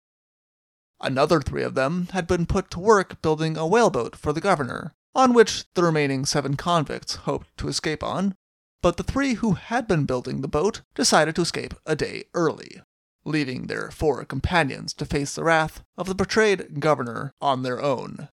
Another 1.02 1.41
three 1.41 1.63
of 1.63 1.76
them 1.76 2.08
had 2.12 2.28
been 2.28 2.45
put 2.45 2.71
to 2.71 2.80
work 2.80 3.21
building 3.21 3.58
a 3.58 3.67
whaleboat 3.67 4.15
for 4.15 4.34
the 4.34 4.41
governor, 4.41 4.93
on 5.13 5.34
which 5.34 5.65
the 5.73 5.84
remaining 5.84 6.26
seven 6.26 6.56
convicts 6.56 7.15
hoped 7.15 7.56
to 7.58 7.67
escape 7.67 8.04
on, 8.04 8.36
but 8.82 8.97
the 8.97 9.04
three 9.04 9.36
who 9.36 9.54
had 9.54 9.88
been 9.88 10.06
building 10.06 10.41
the 10.41 10.47
boat 10.47 10.82
decided 10.95 11.36
to 11.36 11.41
escape 11.41 11.73
a 11.86 11.95
day 11.95 12.23
early, 12.34 12.82
leaving 13.26 13.67
their 13.67 13.91
four 13.91 14.23
companions 14.26 14.93
to 14.93 15.06
face 15.06 15.36
the 15.36 15.43
wrath 15.43 15.84
of 15.97 16.08
the 16.08 16.15
betrayed 16.15 16.80
governor 16.80 17.34
on 17.41 17.63
their 17.63 17.82
own. 17.82 18.30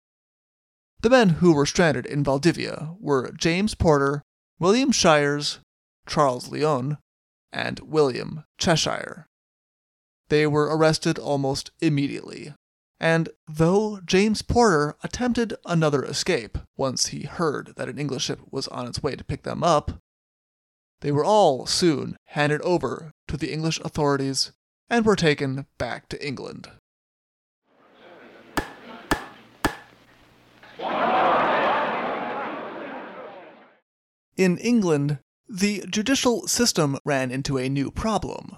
The 1.00 1.10
men 1.10 1.30
who 1.30 1.54
were 1.54 1.66
stranded 1.66 2.06
in 2.06 2.24
Valdivia 2.24 2.94
were 2.98 3.32
James 3.32 3.74
Porter, 3.74 4.22
William 4.58 4.92
Shires, 4.92 5.58
Charles 6.06 6.50
Lyon, 6.50 6.98
and 7.52 7.80
William 7.80 8.44
Cheshire. 8.58 9.26
They 10.28 10.46
were 10.46 10.74
arrested 10.76 11.18
almost 11.18 11.70
immediately, 11.80 12.54
and 12.98 13.28
though 13.46 14.00
James 14.04 14.42
Porter 14.42 14.96
attempted 15.02 15.54
another 15.64 16.04
escape 16.04 16.58
once 16.76 17.06
he 17.06 17.22
heard 17.22 17.74
that 17.76 17.88
an 17.88 17.98
English 17.98 18.24
ship 18.24 18.40
was 18.50 18.68
on 18.68 18.86
its 18.86 19.02
way 19.02 19.14
to 19.14 19.24
pick 19.24 19.42
them 19.42 19.62
up, 19.62 20.00
they 21.00 21.12
were 21.12 21.24
all 21.24 21.66
soon 21.66 22.16
handed 22.28 22.62
over 22.62 23.12
to 23.28 23.36
the 23.36 23.52
English 23.52 23.78
authorities 23.80 24.52
and 24.88 25.04
were 25.04 25.16
taken 25.16 25.66
back 25.76 26.08
to 26.08 26.26
England. 26.26 26.68
In 34.36 34.58
England, 34.58 35.18
the 35.48 35.84
judicial 35.88 36.46
system 36.46 36.98
ran 37.04 37.30
into 37.30 37.58
a 37.58 37.68
new 37.68 37.90
problem. 37.90 38.56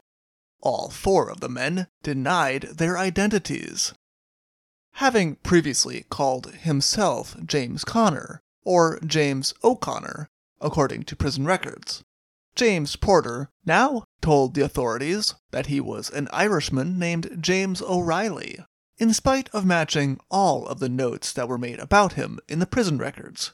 All 0.63 0.91
four 0.91 1.31
of 1.31 1.41
the 1.41 1.49
men 1.49 1.89
denied 2.03 2.63
their 2.63 2.97
identities. 2.97 3.93
Having 4.93 5.37
previously 5.37 6.07
called 6.09 6.53
himself 6.53 7.37
James 7.45 7.85
Connor, 7.85 8.43
or 8.65 8.99
James 9.05 9.53
O'Connor, 9.63 10.29
according 10.61 11.05
to 11.05 11.17
prison 11.17 11.45
records, 11.45 12.03
James 12.55 12.97
Porter 12.97 13.51
now 13.67 14.05
told 14.23 14.55
the 14.55 14.65
authorities 14.65 15.35
that 15.51 15.67
he 15.67 15.79
was 15.79 16.09
an 16.09 16.27
Irishman 16.33 16.99
named 16.99 17.39
James 17.41 17.83
O'Reilly, 17.83 18.59
in 18.97 19.13
spite 19.13 19.51
of 19.51 19.67
matching 19.67 20.19
all 20.31 20.67
of 20.67 20.81
the 20.81 20.89
notes 20.89 21.33
that 21.35 21.49
were 21.49 21.59
made 21.59 21.79
about 21.79 22.15
him 22.15 22.41
in 22.49 22.59
the 22.59 22.67
prison 22.67 22.97
records, 22.97 23.53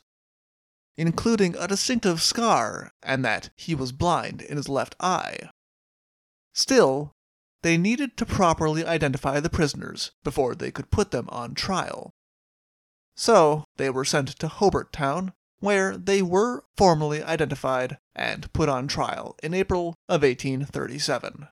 including 0.97 1.57
a 1.57 1.69
distinctive 1.69 2.23
scar 2.23 2.93
and 3.03 3.25
that 3.25 3.51
he 3.57 3.75
was 3.75 3.93
blind 3.93 4.43
in 4.43 4.57
his 4.57 4.69
left 4.69 4.95
eye. 5.01 5.51
Still, 6.53 7.13
they 7.63 7.79
needed 7.79 8.17
to 8.17 8.27
properly 8.27 8.85
identify 8.85 9.41
the 9.41 9.51
prisoners 9.51 10.11
before 10.25 10.55
they 10.55 10.71
could 10.71 10.91
put 10.91 11.11
them 11.11 11.29
on 11.31 11.55
trial. 11.55 12.11
So 13.17 13.65
they 13.77 13.91
were 13.91 14.05
sent 14.05 14.29
to 14.29 14.49
Hobart 14.49 14.93
Town 14.93 15.33
where 15.61 15.97
they 15.97 16.21
were 16.21 16.65
formally 16.77 17.23
identified 17.23 17.97
and 18.17 18.53
put 18.53 18.69
on 18.69 18.89
trial 18.89 19.37
in 19.45 19.55
April 19.55 19.95
of 20.09 20.23
1837. 20.23 21.47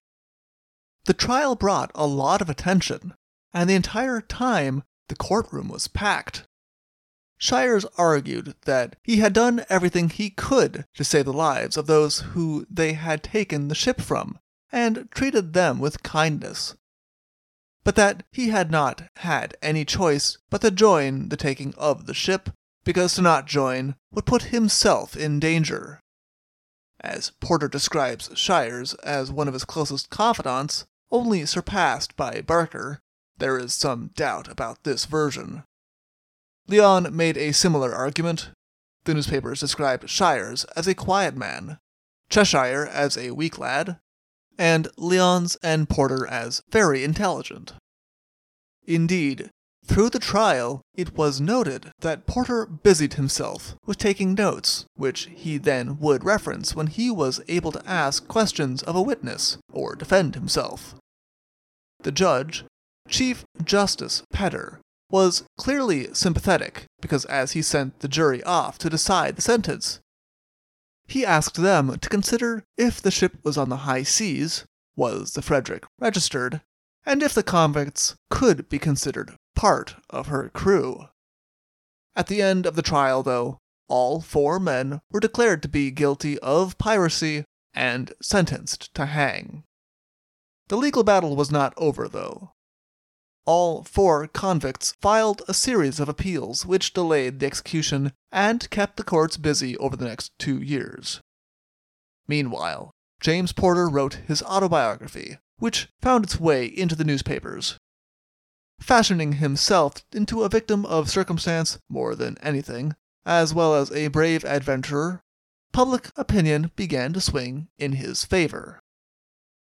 The 1.05 1.15
trial 1.15 1.55
brought 1.55 1.93
a 1.95 2.09
lot 2.09 2.43
of 2.43 2.51
attention, 2.51 3.15
and 3.55 3.71
the 3.71 3.75
entire 3.75 4.21
time 4.21 4.83
the 5.09 5.15
courtroom 5.15 5.69
was 5.69 5.87
packed. 5.87 6.43
Shires 7.43 7.87
argued 7.97 8.55
that 8.67 8.97
he 9.03 9.17
had 9.17 9.33
done 9.33 9.65
everything 9.71 10.11
he 10.11 10.29
could 10.29 10.85
to 10.93 11.03
save 11.03 11.25
the 11.25 11.33
lives 11.33 11.79
of 11.79 11.87
those 11.87 12.21
who 12.21 12.67
they 12.69 12.93
had 12.93 13.23
taken 13.23 13.69
the 13.69 13.75
ship 13.75 13.99
from, 13.99 14.39
and 14.71 15.09
treated 15.11 15.55
them 15.55 15.79
with 15.79 16.03
kindness, 16.03 16.75
but 17.83 17.97
that 17.97 18.25
he 18.31 18.51
had 18.51 18.71
not 18.71 19.05
had 19.17 19.57
any 19.63 19.87
choice 19.87 20.37
but 20.51 20.61
to 20.61 20.71
join 20.71 21.31
the 21.31 21.37
taking 21.39 21.75
of 21.77 22.05
the 22.05 22.13
ship 22.13 22.51
because 22.85 23.15
to 23.15 23.23
not 23.23 23.47
join 23.47 23.95
would 24.11 24.27
put 24.27 24.53
himself 24.53 25.17
in 25.17 25.41
danger. 25.41 26.03
As 27.01 27.31
Porter 27.41 27.69
describes 27.69 28.31
Shires 28.35 28.93
as 28.97 29.33
one 29.33 29.49
of 29.49 29.55
his 29.55 29.65
closest 29.65 30.11
confidants, 30.11 30.85
only 31.11 31.47
surpassed 31.47 32.17
by 32.17 32.43
Barker, 32.43 33.01
there 33.39 33.57
is 33.57 33.73
some 33.73 34.09
doubt 34.09 34.47
about 34.47 34.85
this 34.85 35.07
version. 35.07 35.65
Leon 36.71 37.09
made 37.17 37.37
a 37.37 37.53
similar 37.53 37.93
argument. 37.93 38.51
The 39.03 39.13
newspapers 39.13 39.59
described 39.59 40.09
Shires 40.09 40.63
as 40.77 40.87
a 40.87 40.95
quiet 40.95 41.37
man, 41.37 41.79
Cheshire 42.31 42.87
as 42.87 43.17
a 43.17 43.33
weak 43.33 43.59
lad, 43.59 43.99
and 44.57 44.87
Leon's 44.97 45.57
and 45.65 45.89
Porter 45.89 46.29
as 46.29 46.63
very 46.71 47.03
intelligent. 47.03 47.73
Indeed, 48.87 49.51
Through 49.85 50.11
the 50.11 50.21
trial, 50.21 50.83
it 50.95 51.17
was 51.17 51.41
noted 51.41 51.91
that 51.99 52.29
Porter 52.29 52.67
busied 52.67 53.15
himself 53.15 53.75
with 53.85 53.99
taking 53.99 54.35
notes, 54.35 54.85
which 54.95 55.29
he 55.35 55.59
then 55.59 55.99
would 55.99 56.23
reference 56.23 56.77
when 56.77 56.87
he 56.87 57.11
was 57.11 57.41
able 57.49 57.73
to 57.73 57.83
ask 57.85 58.29
questions 58.29 58.85
of 58.85 58.95
a 58.95 59.03
witness 59.03 59.59
or 59.73 59.97
defend 59.97 60.37
himself. 60.37 60.95
The 62.03 62.13
judge, 62.13 62.65
Chief 63.09 63.45
Justice 63.65 64.23
Pedder, 64.33 64.79
was 65.11 65.45
clearly 65.59 66.13
sympathetic 66.15 66.85
because 67.01 67.25
as 67.27 67.53
he 67.53 67.63
sent 67.63 68.01
the 68.01 68.09
jury 68.09 68.43
off 68.45 68.79
to 68.79 68.91
decide 68.91 69.37
the 69.37 69.43
sentence, 69.43 70.01
he 71.07 71.27
asked 71.27 71.57
them 71.57 71.99
to 71.99 72.09
consider 72.09 72.65
if 72.77 73.03
the 73.03 73.11
ship 73.11 73.39
was 73.43 73.59
on 73.59 73.69
the 73.69 73.79
high 73.79 74.05
seas, 74.05 74.65
was 74.95 75.33
the 75.33 75.43
Frederick 75.43 75.85
registered, 75.99 76.61
and 77.05 77.23
if 77.23 77.35
the 77.35 77.43
convicts 77.43 78.15
could 78.31 78.69
be 78.69 78.79
considered 78.79 79.37
part 79.57 79.97
of 80.09 80.29
her 80.29 80.49
crew. 80.51 81.09
At 82.15 82.29
the 82.29 82.43
end 82.43 82.67
of 82.67 82.77
the 82.77 82.83
trial, 82.83 83.23
though, 83.23 83.59
all 83.89 84.21
four 84.21 84.61
men 84.61 85.01
were 85.11 85.21
declared 85.21 85.63
to 85.63 85.69
be 85.69 85.91
guilty 85.91 86.39
of 86.39 86.79
piracy 86.79 87.45
and 87.75 88.13
sentenced 88.23 88.95
to 88.95 89.07
hang. 89.07 89.65
The 90.69 90.77
legal 90.77 91.03
battle 91.03 91.35
was 91.35 91.51
not 91.51 91.75
over, 91.77 92.09
though. 92.09 92.53
All 93.47 93.83
four 93.83 94.27
convicts 94.29 94.95
filed 95.01 95.43
a 95.49 95.55
series 95.55 95.99
of 95.99 96.09
appeals 96.09 96.67
which 96.67 96.93
delayed 96.93 97.41
the 97.41 97.47
execution 97.47 98.13
and 98.31 98.69
kept 98.71 98.97
the 98.97 99.05
courts 99.05 99.37
busy 99.37 99.77
over 99.79 99.97
the 99.97 100.05
next 100.05 100.33
two 100.39 100.61
years. 100.61 101.21
Meanwhile, 102.29 102.93
James 103.21 103.53
Porter 103.53 103.89
wrote 103.89 104.21
his 104.27 104.43
autobiography, 104.43 105.39
which 105.59 105.89
found 106.01 106.25
its 106.25 106.39
way 106.39 106.65
into 106.65 106.95
the 106.95 107.05
newspapers. 107.05 107.77
Fashioning 108.81 109.35
himself 109.35 110.05
into 110.13 110.43
a 110.43 110.49
victim 110.49 110.87
of 110.87 111.11
circumstance 111.11 111.79
more 111.89 112.15
than 112.15 112.39
anything, 112.39 112.95
as 113.27 113.53
well 113.53 113.75
as 113.75 113.93
a 113.93 114.09
brave 114.09 114.45
adventurer, 114.45 115.23
public 115.73 116.11
opinion 116.17 116.71
began 116.77 117.13
to 117.13 117.21
swing 117.21 117.69
in 117.79 117.93
his 117.93 118.25
favor. 118.25 118.81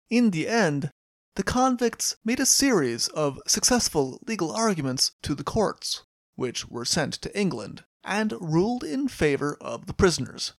In 0.09 0.31
the 0.31 0.47
end, 0.47 0.91
the 1.35 1.43
convicts 1.43 2.15
made 2.23 2.39
a 2.39 2.45
series 2.45 3.07
of 3.09 3.39
successful 3.45 4.21
legal 4.25 4.51
arguments 4.51 5.11
to 5.21 5.35
the 5.35 5.43
courts, 5.43 6.03
which 6.35 6.67
were 6.69 6.85
sent 6.85 7.13
to 7.13 7.37
England 7.37 7.83
and 8.03 8.33
ruled 8.39 8.83
in 8.83 9.07
favor 9.07 9.57
of 9.59 9.85
the 9.85 9.93
prisoners, 9.93 10.53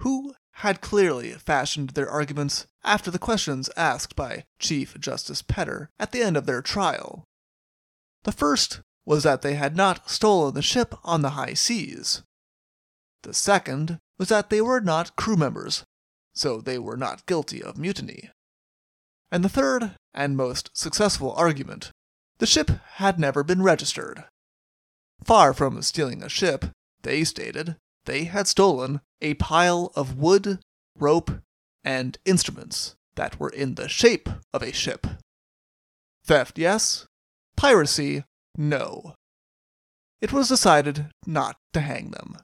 who 0.00 0.34
had 0.54 0.80
clearly 0.80 1.32
fashioned 1.32 1.90
their 1.90 2.10
arguments 2.10 2.66
after 2.82 3.10
the 3.10 3.18
questions 3.18 3.70
asked 3.76 4.16
by 4.16 4.44
Chief 4.58 4.98
Justice 4.98 5.42
Pedder 5.42 5.90
at 5.98 6.12
the 6.12 6.22
end 6.22 6.36
of 6.36 6.46
their 6.46 6.62
trial. 6.62 7.24
The 8.24 8.32
first 8.32 8.80
was 9.06 9.22
that 9.22 9.42
they 9.42 9.54
had 9.54 9.76
not 9.76 10.10
stolen 10.10 10.54
the 10.54 10.62
ship 10.62 10.94
on 11.04 11.22
the 11.22 11.30
high 11.30 11.54
seas. 11.54 12.22
The 13.22 13.34
second 13.34 13.98
was 14.18 14.28
that 14.28 14.50
they 14.50 14.60
were 14.60 14.80
not 14.80 15.16
crew 15.16 15.36
members, 15.36 15.84
so 16.34 16.60
they 16.60 16.78
were 16.78 16.96
not 16.96 17.26
guilty 17.26 17.62
of 17.62 17.78
mutiny. 17.78 18.30
And 19.30 19.44
the 19.44 19.48
third, 19.48 19.92
and 20.12 20.36
most 20.36 20.70
successful 20.74 21.32
argument, 21.32 21.90
the 22.38 22.46
ship 22.46 22.70
had 22.94 23.20
never 23.20 23.44
been 23.44 23.62
registered. 23.62 24.24
Far 25.24 25.52
from 25.52 25.82
stealing 25.82 26.22
a 26.22 26.28
ship, 26.28 26.66
they 27.02 27.24
stated, 27.24 27.76
they 28.06 28.24
had 28.24 28.48
stolen 28.48 29.00
a 29.20 29.34
pile 29.34 29.92
of 29.94 30.16
wood, 30.16 30.58
rope, 30.98 31.30
and 31.84 32.18
instruments 32.24 32.96
that 33.14 33.38
were 33.38 33.50
in 33.50 33.74
the 33.74 33.88
shape 33.88 34.28
of 34.52 34.62
a 34.62 34.72
ship. 34.72 35.06
Theft, 36.24 36.58
yes. 36.58 37.06
Piracy, 37.56 38.24
no. 38.56 39.14
It 40.20 40.32
was 40.32 40.48
decided 40.48 41.06
not 41.26 41.56
to 41.72 41.80
hang 41.80 42.10
them. 42.10 42.36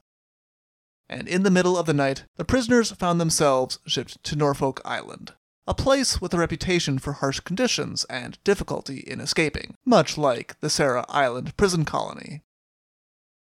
And 1.09 1.27
in 1.27 1.43
the 1.43 1.51
middle 1.51 1.77
of 1.77 1.85
the 1.85 1.93
night, 1.93 2.23
the 2.35 2.45
prisoners 2.45 2.91
found 2.91 3.19
themselves 3.19 3.79
shipped 3.85 4.23
to 4.23 4.35
Norfolk 4.35 4.81
Island, 4.83 5.33
a 5.67 5.73
place 5.73 6.21
with 6.21 6.33
a 6.33 6.37
reputation 6.37 6.97
for 6.97 7.13
harsh 7.13 7.41
conditions 7.41 8.05
and 8.05 8.41
difficulty 8.45 8.99
in 8.99 9.19
escaping, 9.19 9.75
much 9.85 10.17
like 10.17 10.57
the 10.61 10.69
Sarah 10.69 11.05
Island 11.09 11.55
prison 11.57 11.83
colony. 11.83 12.41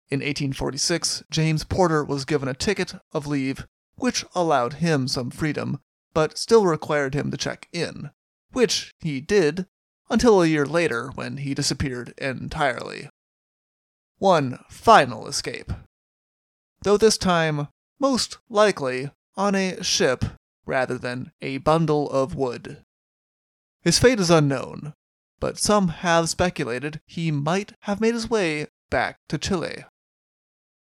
In 0.09 0.21
1846, 0.21 1.25
James 1.31 1.65
Porter 1.65 2.03
was 2.03 2.25
given 2.25 2.49
a 2.49 2.55
ticket 2.55 2.95
of 3.13 3.27
leave, 3.27 3.67
which 3.97 4.25
allowed 4.35 4.75
him 4.75 5.07
some 5.07 5.31
freedom, 5.31 5.81
but 6.15 6.39
still 6.39 6.67
required 6.67 7.15
him 7.15 7.31
to 7.31 7.37
check 7.37 7.69
in, 7.73 8.11
which 8.53 8.95
he 9.01 9.21
did 9.21 9.67
until 10.09 10.43
a 10.43 10.47
year 10.47 10.65
later 10.65 11.11
when 11.15 11.39
he 11.39 11.55
disappeared 11.55 12.15
entirely. 12.19 13.09
One 14.19 14.61
final 14.71 15.27
escape. 15.27 15.73
Though 16.83 16.97
this 16.97 17.19
time, 17.19 17.69
most 17.99 18.39
likely, 18.49 19.11
on 19.37 19.55
a 19.55 19.83
ship 19.83 20.25
rather 20.67 20.99
than 20.99 21.33
a 21.41 21.59
bundle 21.59 22.11
of 22.11 22.35
wood. 22.35 22.83
His 23.83 23.99
fate 23.99 24.21
is 24.21 24.31
unknown, 24.31 24.95
but 25.41 25.59
some 25.59 25.89
have 25.89 26.29
speculated 26.29 27.01
he 27.07 27.31
might 27.31 27.73
have 27.81 28.01
made 28.01 28.15
his 28.15 28.31
way 28.31 28.67
back 28.91 29.19
to 29.29 29.39
Chile. 29.39 29.85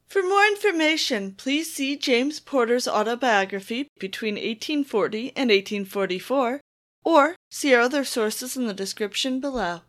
For 0.07 0.23
more 0.23 0.47
information, 0.47 1.35
please 1.37 1.75
see 1.75 1.97
James 1.97 2.39
Porter's 2.39 2.87
autobiography 2.87 3.89
between 3.99 4.35
1840 4.35 5.31
and 5.37 5.51
1844, 5.51 6.61
or 7.05 7.37
see 7.51 7.75
our 7.75 7.83
other 7.83 8.05
sources 8.05 8.57
in 8.57 8.67
the 8.67 8.75
description 8.75 9.41
below. 9.41 9.81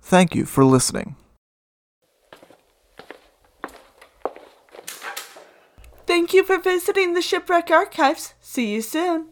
Thank 0.00 0.34
you 0.34 0.46
for 0.46 0.64
listening. 0.64 1.16
Thank 6.06 6.32
you 6.32 6.42
for 6.42 6.58
visiting 6.58 7.14
the 7.14 7.22
Shipwreck 7.22 7.70
Archives. 7.70 8.34
See 8.52 8.72
you 8.72 8.82
soon. 8.82 9.26